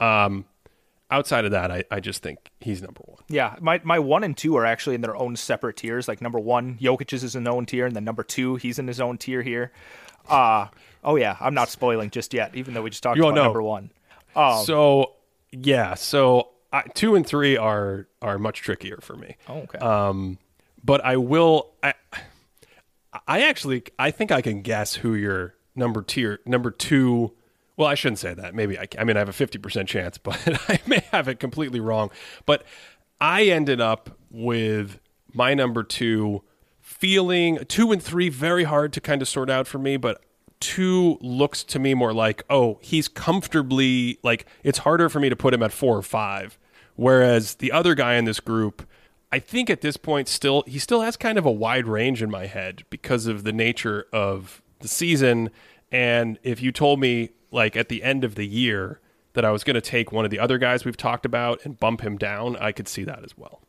[0.00, 0.44] Um,
[1.10, 3.22] outside of that, I, I just think he's number one.
[3.28, 6.08] Yeah, my my one and two are actually in their own separate tiers.
[6.08, 8.88] Like number one, Jokic is in his own tier, and then number two, he's in
[8.88, 9.72] his own tier here.
[10.28, 10.68] Uh
[11.04, 13.44] oh yeah, I'm not spoiling just yet, even though we just talked You about know.
[13.44, 13.90] number one.
[14.34, 15.12] Um, so
[15.52, 19.36] yeah, so I, two and three are are much trickier for me.
[19.48, 19.78] Oh, okay.
[19.78, 20.38] Um,
[20.84, 21.72] but I will.
[21.82, 21.94] I,
[23.26, 27.32] I actually I think I can guess who your number tier number two.
[27.76, 28.54] Well, I shouldn't say that.
[28.54, 28.86] Maybe I.
[28.98, 32.10] I mean, I have a fifty percent chance, but I may have it completely wrong.
[32.44, 32.64] But
[33.20, 34.98] I ended up with
[35.32, 36.42] my number two
[36.98, 40.22] feeling two and three very hard to kind of sort out for me, but
[40.60, 45.36] two looks to me more like oh he's comfortably like it's harder for me to
[45.36, 46.58] put him at four or five.
[46.94, 48.86] Whereas the other guy in this group
[49.30, 52.30] i think at this point still he still has kind of a wide range in
[52.30, 55.50] my head because of the nature of the season.
[55.92, 59.00] And if you told me like at the end of the year
[59.34, 61.78] that i was going to take one of the other guys we've talked about and
[61.78, 63.60] bump him down i could see that as well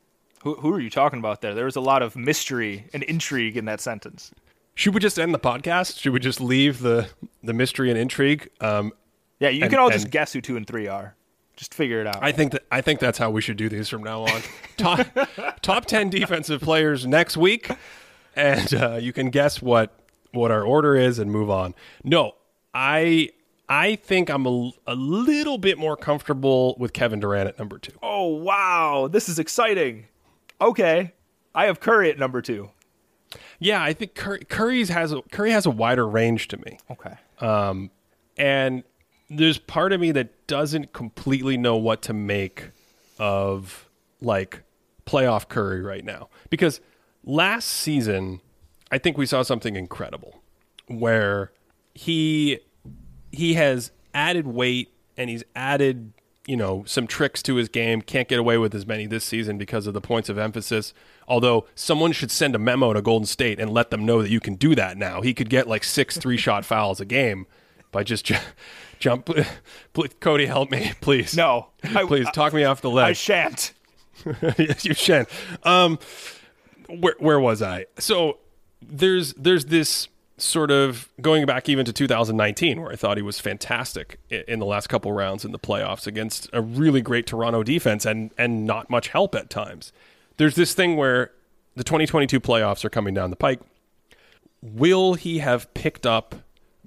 [0.44, 1.54] who who are you talking about there?
[1.54, 4.32] There was a lot of mystery and intrigue in that sentence.
[4.76, 7.10] should we just end the podcast should we just leave the
[7.44, 8.92] the mystery and intrigue um
[9.40, 11.16] Yeah, you And- can all just guess who two and three are.
[11.56, 12.20] Just figure it out.
[12.22, 14.42] I think that I think that's how we should do these from now on.
[14.78, 15.08] top
[15.62, 17.72] top ten defensive players next week,
[18.36, 19.92] and uh, you can guess what
[20.34, 21.74] what our order is and move on.
[22.04, 22.34] No,
[22.76, 23.30] I
[23.68, 27.94] I think I'm a, a little bit more comfortable with Kevin Durant at number two.
[28.04, 30.06] oh wow, this is exciting.
[30.60, 31.14] Okay,
[31.54, 32.72] I have Curry at number two.
[33.60, 36.80] Yeah, I think Curry, Curry's has a, Curry has a wider range to me.
[36.92, 37.16] Okay.
[37.40, 37.92] um,
[38.38, 38.84] and
[39.30, 42.72] there's part of me that doesn't completely know what to make
[43.20, 43.90] of
[44.22, 44.64] like
[45.06, 46.80] playoff Curry right now because
[47.24, 48.42] last season
[48.92, 50.42] I think we saw something incredible
[50.88, 51.52] where
[51.94, 52.60] he
[53.32, 56.14] he has added weight and he's added
[56.48, 59.58] you know some tricks to his game can't get away with as many this season
[59.60, 60.94] because of the points of emphasis
[61.28, 64.40] although someone should send a memo to golden state and let them know that you
[64.40, 67.46] can do that now he could get like six three shot fouls a game
[67.92, 68.36] by just ju-
[69.00, 69.30] jump
[69.94, 73.10] Please, cody help me please No, I- please talk me off the ledge.
[73.10, 73.74] I shan't.
[74.58, 75.30] yes, you shan't.
[75.64, 76.00] Um,
[76.90, 77.86] where where was I?
[78.00, 78.40] So
[78.82, 80.08] there's there's this
[80.38, 84.66] sort of going back even to 2019 where I thought he was fantastic in the
[84.66, 88.90] last couple rounds in the playoffs against a really great Toronto defense and and not
[88.90, 89.92] much help at times.
[90.38, 91.32] There's this thing where
[91.76, 93.60] the 2022 playoffs are coming down the pike.
[94.62, 96.36] Will he have picked up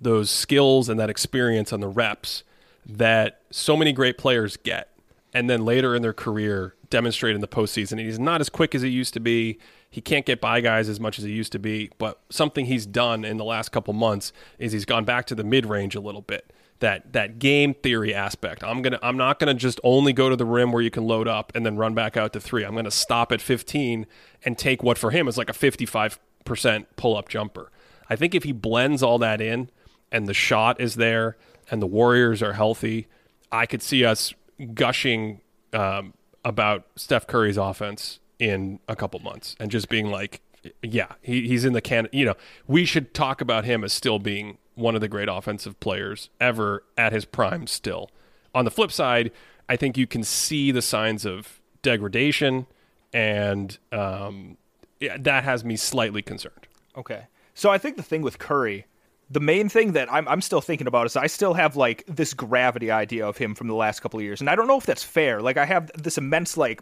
[0.01, 2.43] those skills and that experience on the reps
[2.87, 4.89] that so many great players get
[5.35, 8.01] and then later in their career demonstrate in the postseason.
[8.01, 9.59] He's not as quick as he used to be.
[9.91, 11.91] He can't get by guys as much as he used to be.
[11.99, 15.43] But something he's done in the last couple months is he's gone back to the
[15.43, 16.53] mid range a little bit.
[16.79, 18.63] That that game theory aspect.
[18.65, 21.29] I'm gonna I'm not gonna just only go to the rim where you can load
[21.29, 22.65] up and then run back out to three.
[22.65, 24.07] I'm gonna stop at 15
[24.45, 27.71] and take what for him is like a 55 percent pull up jumper.
[28.09, 29.71] I think if he blends all that in
[30.11, 31.37] and the shot is there
[31.71, 33.09] and the Warriors are healthy,
[33.53, 34.33] I could see us
[34.73, 35.41] gushing
[35.73, 36.15] um,
[36.45, 40.41] about Steph Curry's offense in a couple months and just being like,
[40.83, 42.09] yeah, he, he's in the can.
[42.13, 42.35] You know,
[42.67, 46.83] we should talk about him as still being one of the great offensive players ever
[46.99, 47.67] at his prime.
[47.67, 48.11] Still,
[48.55, 49.31] on the flip side,
[49.69, 52.67] I think you can see the signs of degradation,
[53.13, 54.57] and um,
[54.99, 56.67] yeah, that has me slightly concerned.
[56.97, 57.27] Okay.
[57.55, 58.87] So I think the thing with Curry,
[59.31, 62.35] the main thing that I'm, I'm still thinking about is I still have like this
[62.35, 64.41] gravity idea of him from the last couple of years.
[64.41, 65.41] And I don't know if that's fair.
[65.41, 66.81] Like I have this immense like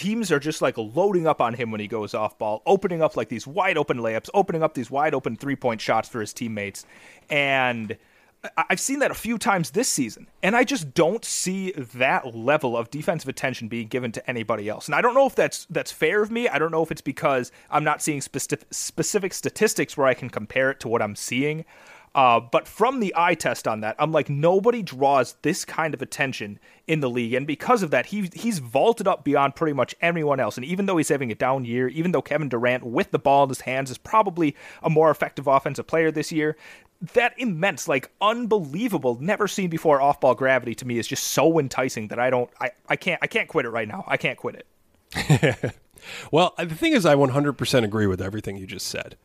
[0.00, 3.18] teams are just like loading up on him when he goes off ball, opening up
[3.18, 6.32] like these wide open layups, opening up these wide open three point shots for his
[6.32, 6.86] teammates.
[7.28, 7.98] And
[8.56, 12.78] I've seen that a few times this season, and I just don't see that level
[12.78, 14.86] of defensive attention being given to anybody else.
[14.88, 16.48] And I don't know if that's that's fair of me.
[16.48, 20.30] I don't know if it's because I'm not seeing specific specific statistics where I can
[20.30, 21.66] compare it to what I'm seeing.
[22.14, 26.02] Uh, but from the eye test on that, I'm like nobody draws this kind of
[26.02, 29.94] attention in the league, and because of that, he he's vaulted up beyond pretty much
[30.00, 30.56] everyone else.
[30.56, 33.44] And even though he's having a down year, even though Kevin Durant with the ball
[33.44, 36.56] in his hands is probably a more effective offensive player this year,
[37.14, 41.58] that immense, like unbelievable, never seen before off ball gravity to me is just so
[41.60, 44.04] enticing that I don't, I, I can't, I can't quit it right now.
[44.06, 44.66] I can't quit
[45.14, 45.74] it.
[46.30, 49.16] Well, the thing is, I 100% agree with everything you just said.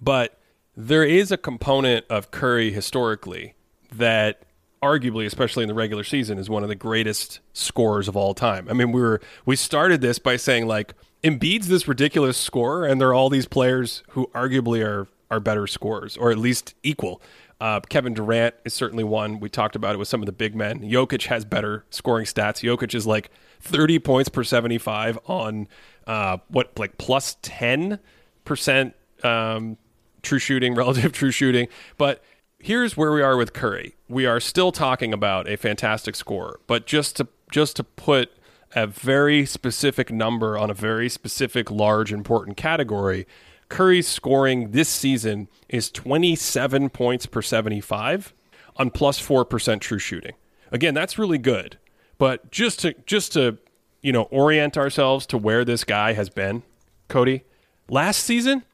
[0.00, 0.38] But
[0.76, 3.54] there is a component of Curry historically
[3.92, 4.42] that
[4.82, 8.68] arguably, especially in the regular season, is one of the greatest scorers of all time.
[8.68, 13.00] I mean, we were we started this by saying like Embiid's this ridiculous scorer, and
[13.00, 17.20] there are all these players who arguably are are better scorers or at least equal.
[17.60, 19.40] Uh, Kevin Durant is certainly one.
[19.40, 20.80] We talked about it with some of the big men.
[20.80, 22.62] Jokic has better scoring stats.
[22.62, 25.68] Jokic is like 30 points per 75 on
[26.06, 29.78] uh, what, like plus 10% um,
[30.24, 31.68] true shooting, relative true shooting.
[31.96, 32.22] But
[32.58, 33.94] here's where we are with Curry.
[34.08, 38.32] We are still talking about a fantastic score, but just to just to put
[38.74, 43.26] a very specific number on a very specific, large, important category,
[43.68, 48.34] Curry's scoring this season is 27 points per 75
[48.76, 50.34] on plus 4% true shooting.
[50.72, 51.78] Again, that's really good.
[52.18, 53.58] But just to just to,
[54.02, 56.62] you know, orient ourselves to where this guy has been,
[57.08, 57.44] Cody,
[57.88, 58.64] last season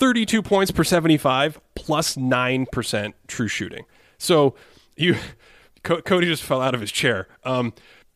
[0.00, 3.84] 32 points per 75 plus 9% true shooting.
[4.18, 4.54] So
[4.96, 5.16] you
[5.82, 7.28] Cody just fell out of his chair.
[7.44, 7.72] Um,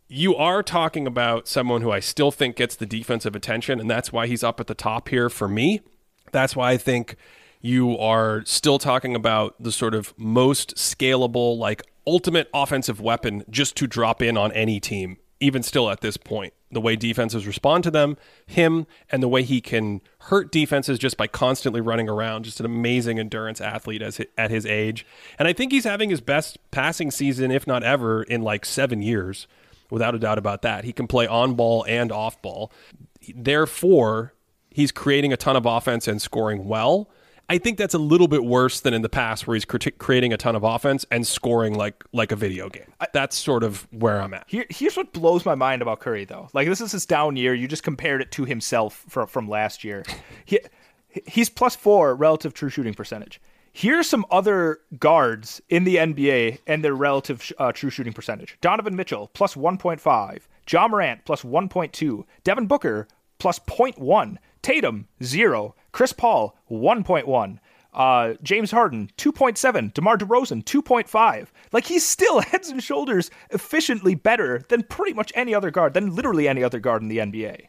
[0.09, 4.13] you are talking about someone who I still think gets the defensive attention, and that's
[4.13, 5.81] why he's up at the top here for me.
[6.31, 7.17] That's why I think
[7.63, 13.77] you are still talking about the sort of most scalable, like ultimate offensive weapon just
[13.77, 16.53] to drop in on any team, even still at this point.
[16.75, 18.17] The way defenses respond to them,
[18.47, 22.45] him, and the way he can hurt defenses just by constantly running around.
[22.45, 25.07] Just an amazing endurance athlete as at his age.
[25.39, 29.01] And I think he's having his best passing season, if not ever, in like seven
[29.01, 29.47] years
[29.91, 30.85] without a doubt about that.
[30.85, 32.73] He can play on ball and off ball.
[33.35, 34.35] Therefore,
[34.71, 37.09] he's creating a ton of offense and scoring well.
[37.49, 40.37] I think that's a little bit worse than in the past, where he's creating a
[40.37, 42.93] ton of offense and scoring like like a video game.
[43.13, 44.45] That's sort of where I'm at.
[44.47, 46.49] Here, here's what blows my mind about Curry, though.
[46.55, 47.55] Like this is his down year.
[47.55, 50.05] You just compared it to himself from from last year.
[50.47, 50.59] He,
[51.27, 53.41] he's plus four relative true shooting percentage.
[53.73, 58.57] Here's some other guards in the NBA and their relative uh, true shooting percentage.
[58.61, 60.43] Donovan Mitchell, plus 1.5.
[60.71, 62.25] Ja Morant, plus 1.2.
[62.45, 63.09] Devin Booker,
[63.41, 64.37] plus 0.1.
[64.65, 65.75] Tatum, 0.
[65.93, 67.59] Chris Paul, 1.1.
[67.93, 69.95] Uh, James Harden, 2.7.
[69.95, 71.49] DeMar DeRozan, 2.5.
[71.71, 76.15] Like, he's still heads and shoulders efficiently better than pretty much any other guard, than
[76.15, 77.69] literally any other guard in the NBA.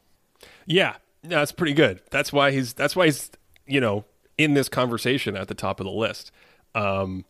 [0.65, 2.01] Yeah, that's pretty good.
[2.09, 3.29] That's why he's, that's why he's,
[3.67, 4.05] you know,
[4.37, 6.31] in this conversation at the top of the list.
[6.73, 7.25] Um,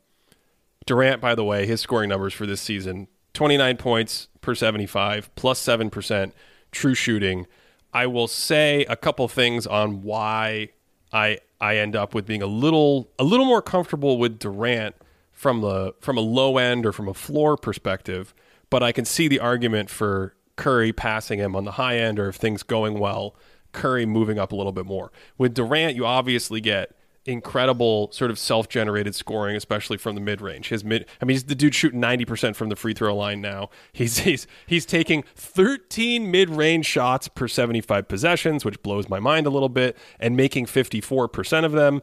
[0.86, 5.62] Durant, by the way, his scoring numbers for this season 29 points per 75, plus
[5.62, 6.32] 7%
[6.72, 7.48] true shooting.
[7.96, 10.72] I will say a couple things on why
[11.14, 14.96] I I end up with being a little a little more comfortable with Durant
[15.32, 18.36] from the from a low end or from a floor perspective,
[18.70, 22.28] but I can see the argument for Curry passing him on the high end or
[22.28, 23.34] if things going well,
[23.72, 25.14] Curry moving up a little bit more.
[25.38, 26.92] With Durant, you obviously get
[27.26, 30.70] incredible sort of self-generated scoring, especially from the mid-range.
[30.70, 33.42] His mid, I mean, he's the dude shooting ninety percent from the free throw line
[33.42, 33.70] now.
[33.92, 39.50] He's he's he's taking thirteen mid-range shots per seventy-five possessions, which blows my mind a
[39.50, 42.02] little bit, and making fifty-four percent of them.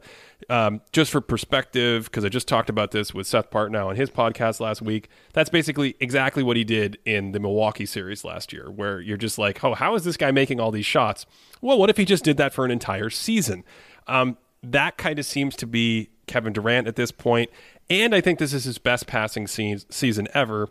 [0.49, 4.09] Um, just for perspective, because I just talked about this with Seth Partnow on his
[4.09, 5.07] podcast last week.
[5.31, 9.37] That's basically exactly what he did in the Milwaukee series last year, where you're just
[9.37, 11.25] like, oh, how is this guy making all these shots?
[11.61, 13.63] Well, what if he just did that for an entire season?
[14.05, 17.49] Um, that kind of seems to be Kevin Durant at this point,
[17.89, 20.69] and I think this is his best passing se- season ever.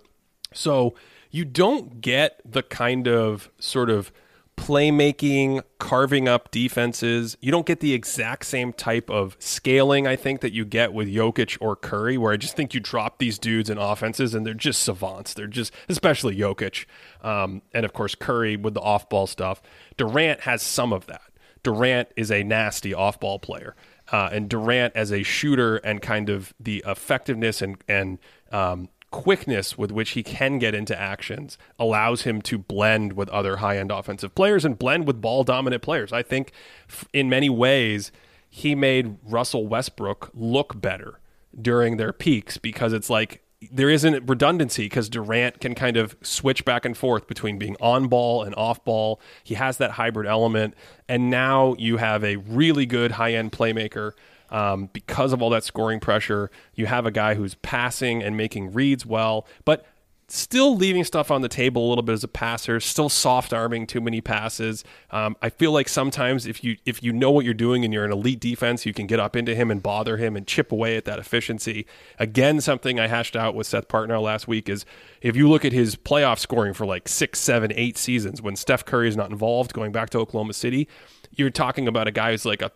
[0.53, 0.95] So
[1.30, 4.12] you don't get the kind of sort of
[4.57, 7.36] playmaking, carving up defenses.
[7.40, 11.09] You don't get the exact same type of scaling, I think, that you get with
[11.09, 14.55] Jokic or Curry, where I just think you drop these dudes in offenses and they're
[14.55, 15.34] just savants.
[15.34, 16.84] They're just, especially Jokic.
[17.22, 19.62] Um, and of course, Curry with the off ball stuff.
[19.97, 21.22] Durant has some of that.
[21.62, 23.74] Durant is a nasty off ball player.
[24.10, 28.18] Uh, and Durant as a shooter and kind of the effectiveness and, and
[28.50, 33.58] um, quickness with which he can get into actions allows him to blend with other
[33.58, 36.12] high end offensive players and blend with ball dominant players.
[36.12, 36.52] I think
[36.88, 38.10] f- in many ways,
[38.48, 41.20] he made Russell Westbrook look better
[41.60, 46.64] during their peaks because it's like there isn't redundancy because Durant can kind of switch
[46.64, 49.20] back and forth between being on ball and off ball.
[49.44, 50.74] He has that hybrid element.
[51.08, 54.12] And now you have a really good high end playmaker
[54.50, 56.50] um, because of all that scoring pressure.
[56.74, 59.86] You have a guy who's passing and making reads well, but
[60.34, 63.86] still leaving stuff on the table a little bit as a passer, still soft arming
[63.86, 64.82] too many passes.
[65.10, 68.06] Um, I feel like sometimes if you if you know what you're doing and you're
[68.06, 70.96] an elite defense, you can get up into him and bother him and chip away
[70.96, 71.86] at that efficiency.
[72.18, 74.86] Again, something I hashed out with Seth Partnow last week is
[75.20, 78.86] if you look at his playoff scoring for like six, seven, eight seasons when Steph
[78.86, 80.88] Curry is not involved, going back to Oklahoma City,
[81.32, 82.72] you're talking about a guy who's like a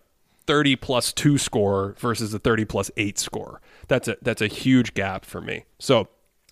[0.47, 3.63] 30 plus 2 score versus a 30 plus 8 score.
[3.89, 5.65] That's a that's a huge gap for me.
[5.79, 6.09] So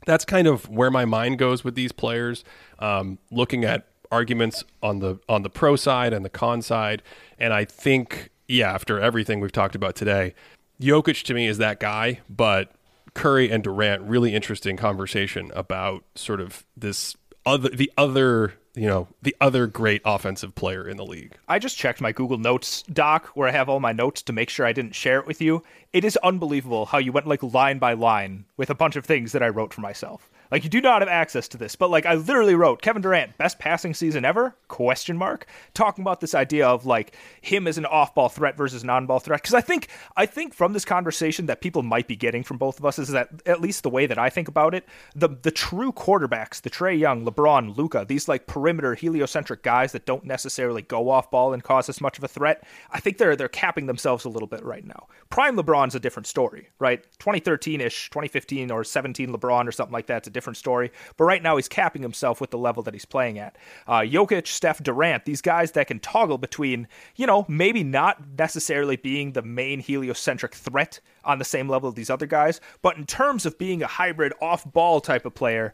[0.06, 2.44] that's kind of where my mind goes with these players.
[2.78, 7.02] Um, looking at arguments on the on the pro side and the con side,
[7.38, 10.34] and I think yeah, after everything we've talked about today,
[10.80, 12.72] Jokic to me is that guy, but
[13.14, 19.08] Curry and Durant really interesting conversation about sort of this other the other you know
[19.22, 21.36] the other great offensive player in the league.
[21.48, 24.50] I just checked my Google Notes doc where I have all my notes to make
[24.50, 25.62] sure I didn't share it with you.
[25.92, 29.32] It is unbelievable how you went like line by line with a bunch of things
[29.32, 30.28] that I wrote for myself.
[30.50, 33.36] Like you do not have access to this, but like I literally wrote Kevin Durant
[33.38, 34.56] best passing season ever?
[34.68, 35.46] Question mark.
[35.74, 39.54] Talking about this idea of like him as an off-ball threat versus non-ball threat because
[39.54, 42.84] I think I think from this conversation that people might be getting from both of
[42.84, 44.84] us is that at least the way that I think about it,
[45.14, 50.06] the the true quarterbacks, the Trae Young, LeBron, Luka, these like perimeter heliocentric guys that
[50.06, 53.36] don't necessarily go off ball and cause as much of a threat, I think they're
[53.36, 55.06] they're capping themselves a little bit right now.
[55.30, 57.04] Prime LeBron's a different story, right?
[57.18, 60.92] 2013-ish, 2015 or 17 LeBron or something like that's a different story.
[61.16, 63.56] But right now, he's capping himself with the level that he's playing at.
[63.86, 68.96] Uh, Jokic, Steph, Durant, these guys that can toggle between, you know, maybe not necessarily
[68.96, 73.06] being the main heliocentric threat on the same level of these other guys, but in
[73.06, 75.72] terms of being a hybrid off ball type of player,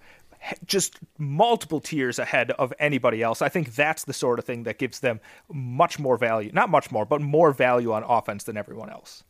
[0.65, 3.43] just multiple tiers ahead of anybody else.
[3.43, 5.21] I think that's the sort of thing that gives them
[5.53, 6.51] much more value.
[6.53, 9.25] Not much more, but more value on offense than everyone else.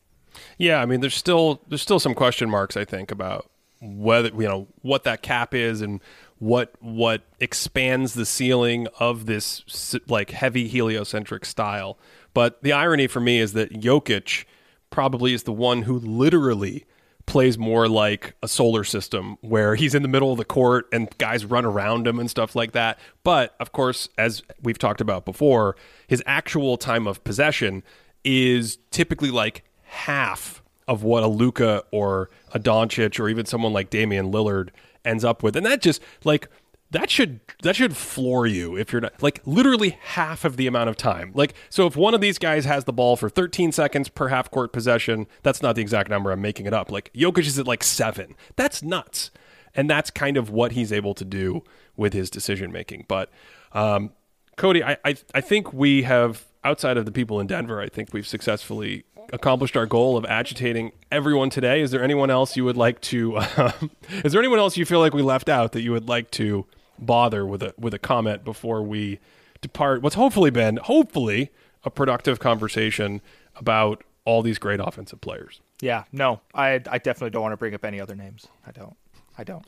[0.57, 2.77] Yeah, I mean, there's still there's still some question marks.
[2.77, 3.49] I think about
[3.81, 5.99] whether you know what that cap is and
[6.37, 11.97] what what expands the ceiling of this like heavy heliocentric style.
[12.33, 14.45] But the irony for me is that Jokic
[14.89, 16.85] probably is the one who literally
[17.25, 21.15] plays more like a solar system where he's in the middle of the court and
[21.17, 22.99] guys run around him and stuff like that.
[23.23, 25.75] But of course, as we've talked about before,
[26.07, 27.83] his actual time of possession
[28.23, 30.60] is typically like half
[30.91, 34.71] of what a Luka or a Doncic or even someone like Damian Lillard
[35.05, 35.55] ends up with.
[35.55, 36.49] And that just like
[36.91, 40.89] that should that should floor you if you're not like literally half of the amount
[40.89, 41.31] of time.
[41.33, 44.51] Like so if one of these guys has the ball for 13 seconds per half
[44.51, 46.91] court possession, that's not the exact number, I'm making it up.
[46.91, 48.35] Like Jokic is at like 7.
[48.57, 49.31] That's nuts.
[49.73, 51.63] And that's kind of what he's able to do
[51.95, 53.05] with his decision making.
[53.07, 53.31] But
[53.71, 54.11] um,
[54.57, 58.13] Cody, I, I I think we have outside of the people in Denver, I think
[58.13, 61.81] we've successfully accomplished our goal of agitating everyone today.
[61.81, 63.37] Is there anyone else you would like to?
[63.37, 63.71] Uh,
[64.23, 66.65] is there anyone else you feel like we left out that you would like to
[66.99, 69.19] bother with a with a comment before we
[69.61, 70.01] depart?
[70.01, 71.51] What's hopefully been hopefully
[71.83, 73.21] a productive conversation
[73.55, 75.61] about all these great offensive players.
[75.81, 78.47] Yeah, no, I I definitely don't want to bring up any other names.
[78.65, 78.95] I don't.
[79.37, 79.65] I don't.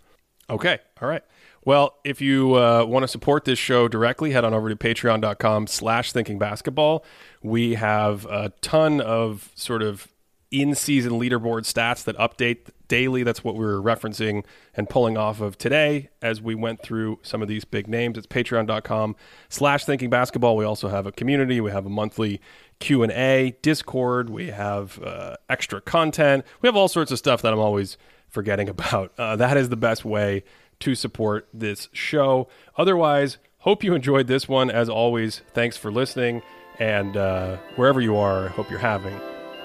[0.49, 0.79] Okay.
[1.01, 1.23] All right.
[1.65, 5.67] Well, if you uh, want to support this show directly, head on over to patreon.com
[5.67, 7.05] slash thinking basketball.
[7.41, 10.09] We have a ton of sort of
[10.51, 13.23] in-season leaderboard stats that update daily.
[13.23, 17.41] That's what we are referencing and pulling off of today as we went through some
[17.41, 18.17] of these big names.
[18.17, 19.15] It's patreon.com
[19.49, 20.55] slash thinking basketball.
[20.55, 21.59] We also have a community.
[21.59, 22.39] We have a monthly
[22.79, 24.29] Q&A, Discord.
[24.29, 26.45] We have uh, extra content.
[26.61, 27.97] We have all sorts of stuff that I'm always
[28.33, 29.13] forgetting about.
[29.17, 30.43] Uh, that is the best way
[30.79, 32.49] to support this show.
[32.77, 34.69] Otherwise, hope you enjoyed this one.
[34.69, 36.41] As always, thanks for listening.
[36.79, 39.17] And uh, wherever you are, hope you're having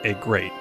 [0.04, 0.52] a great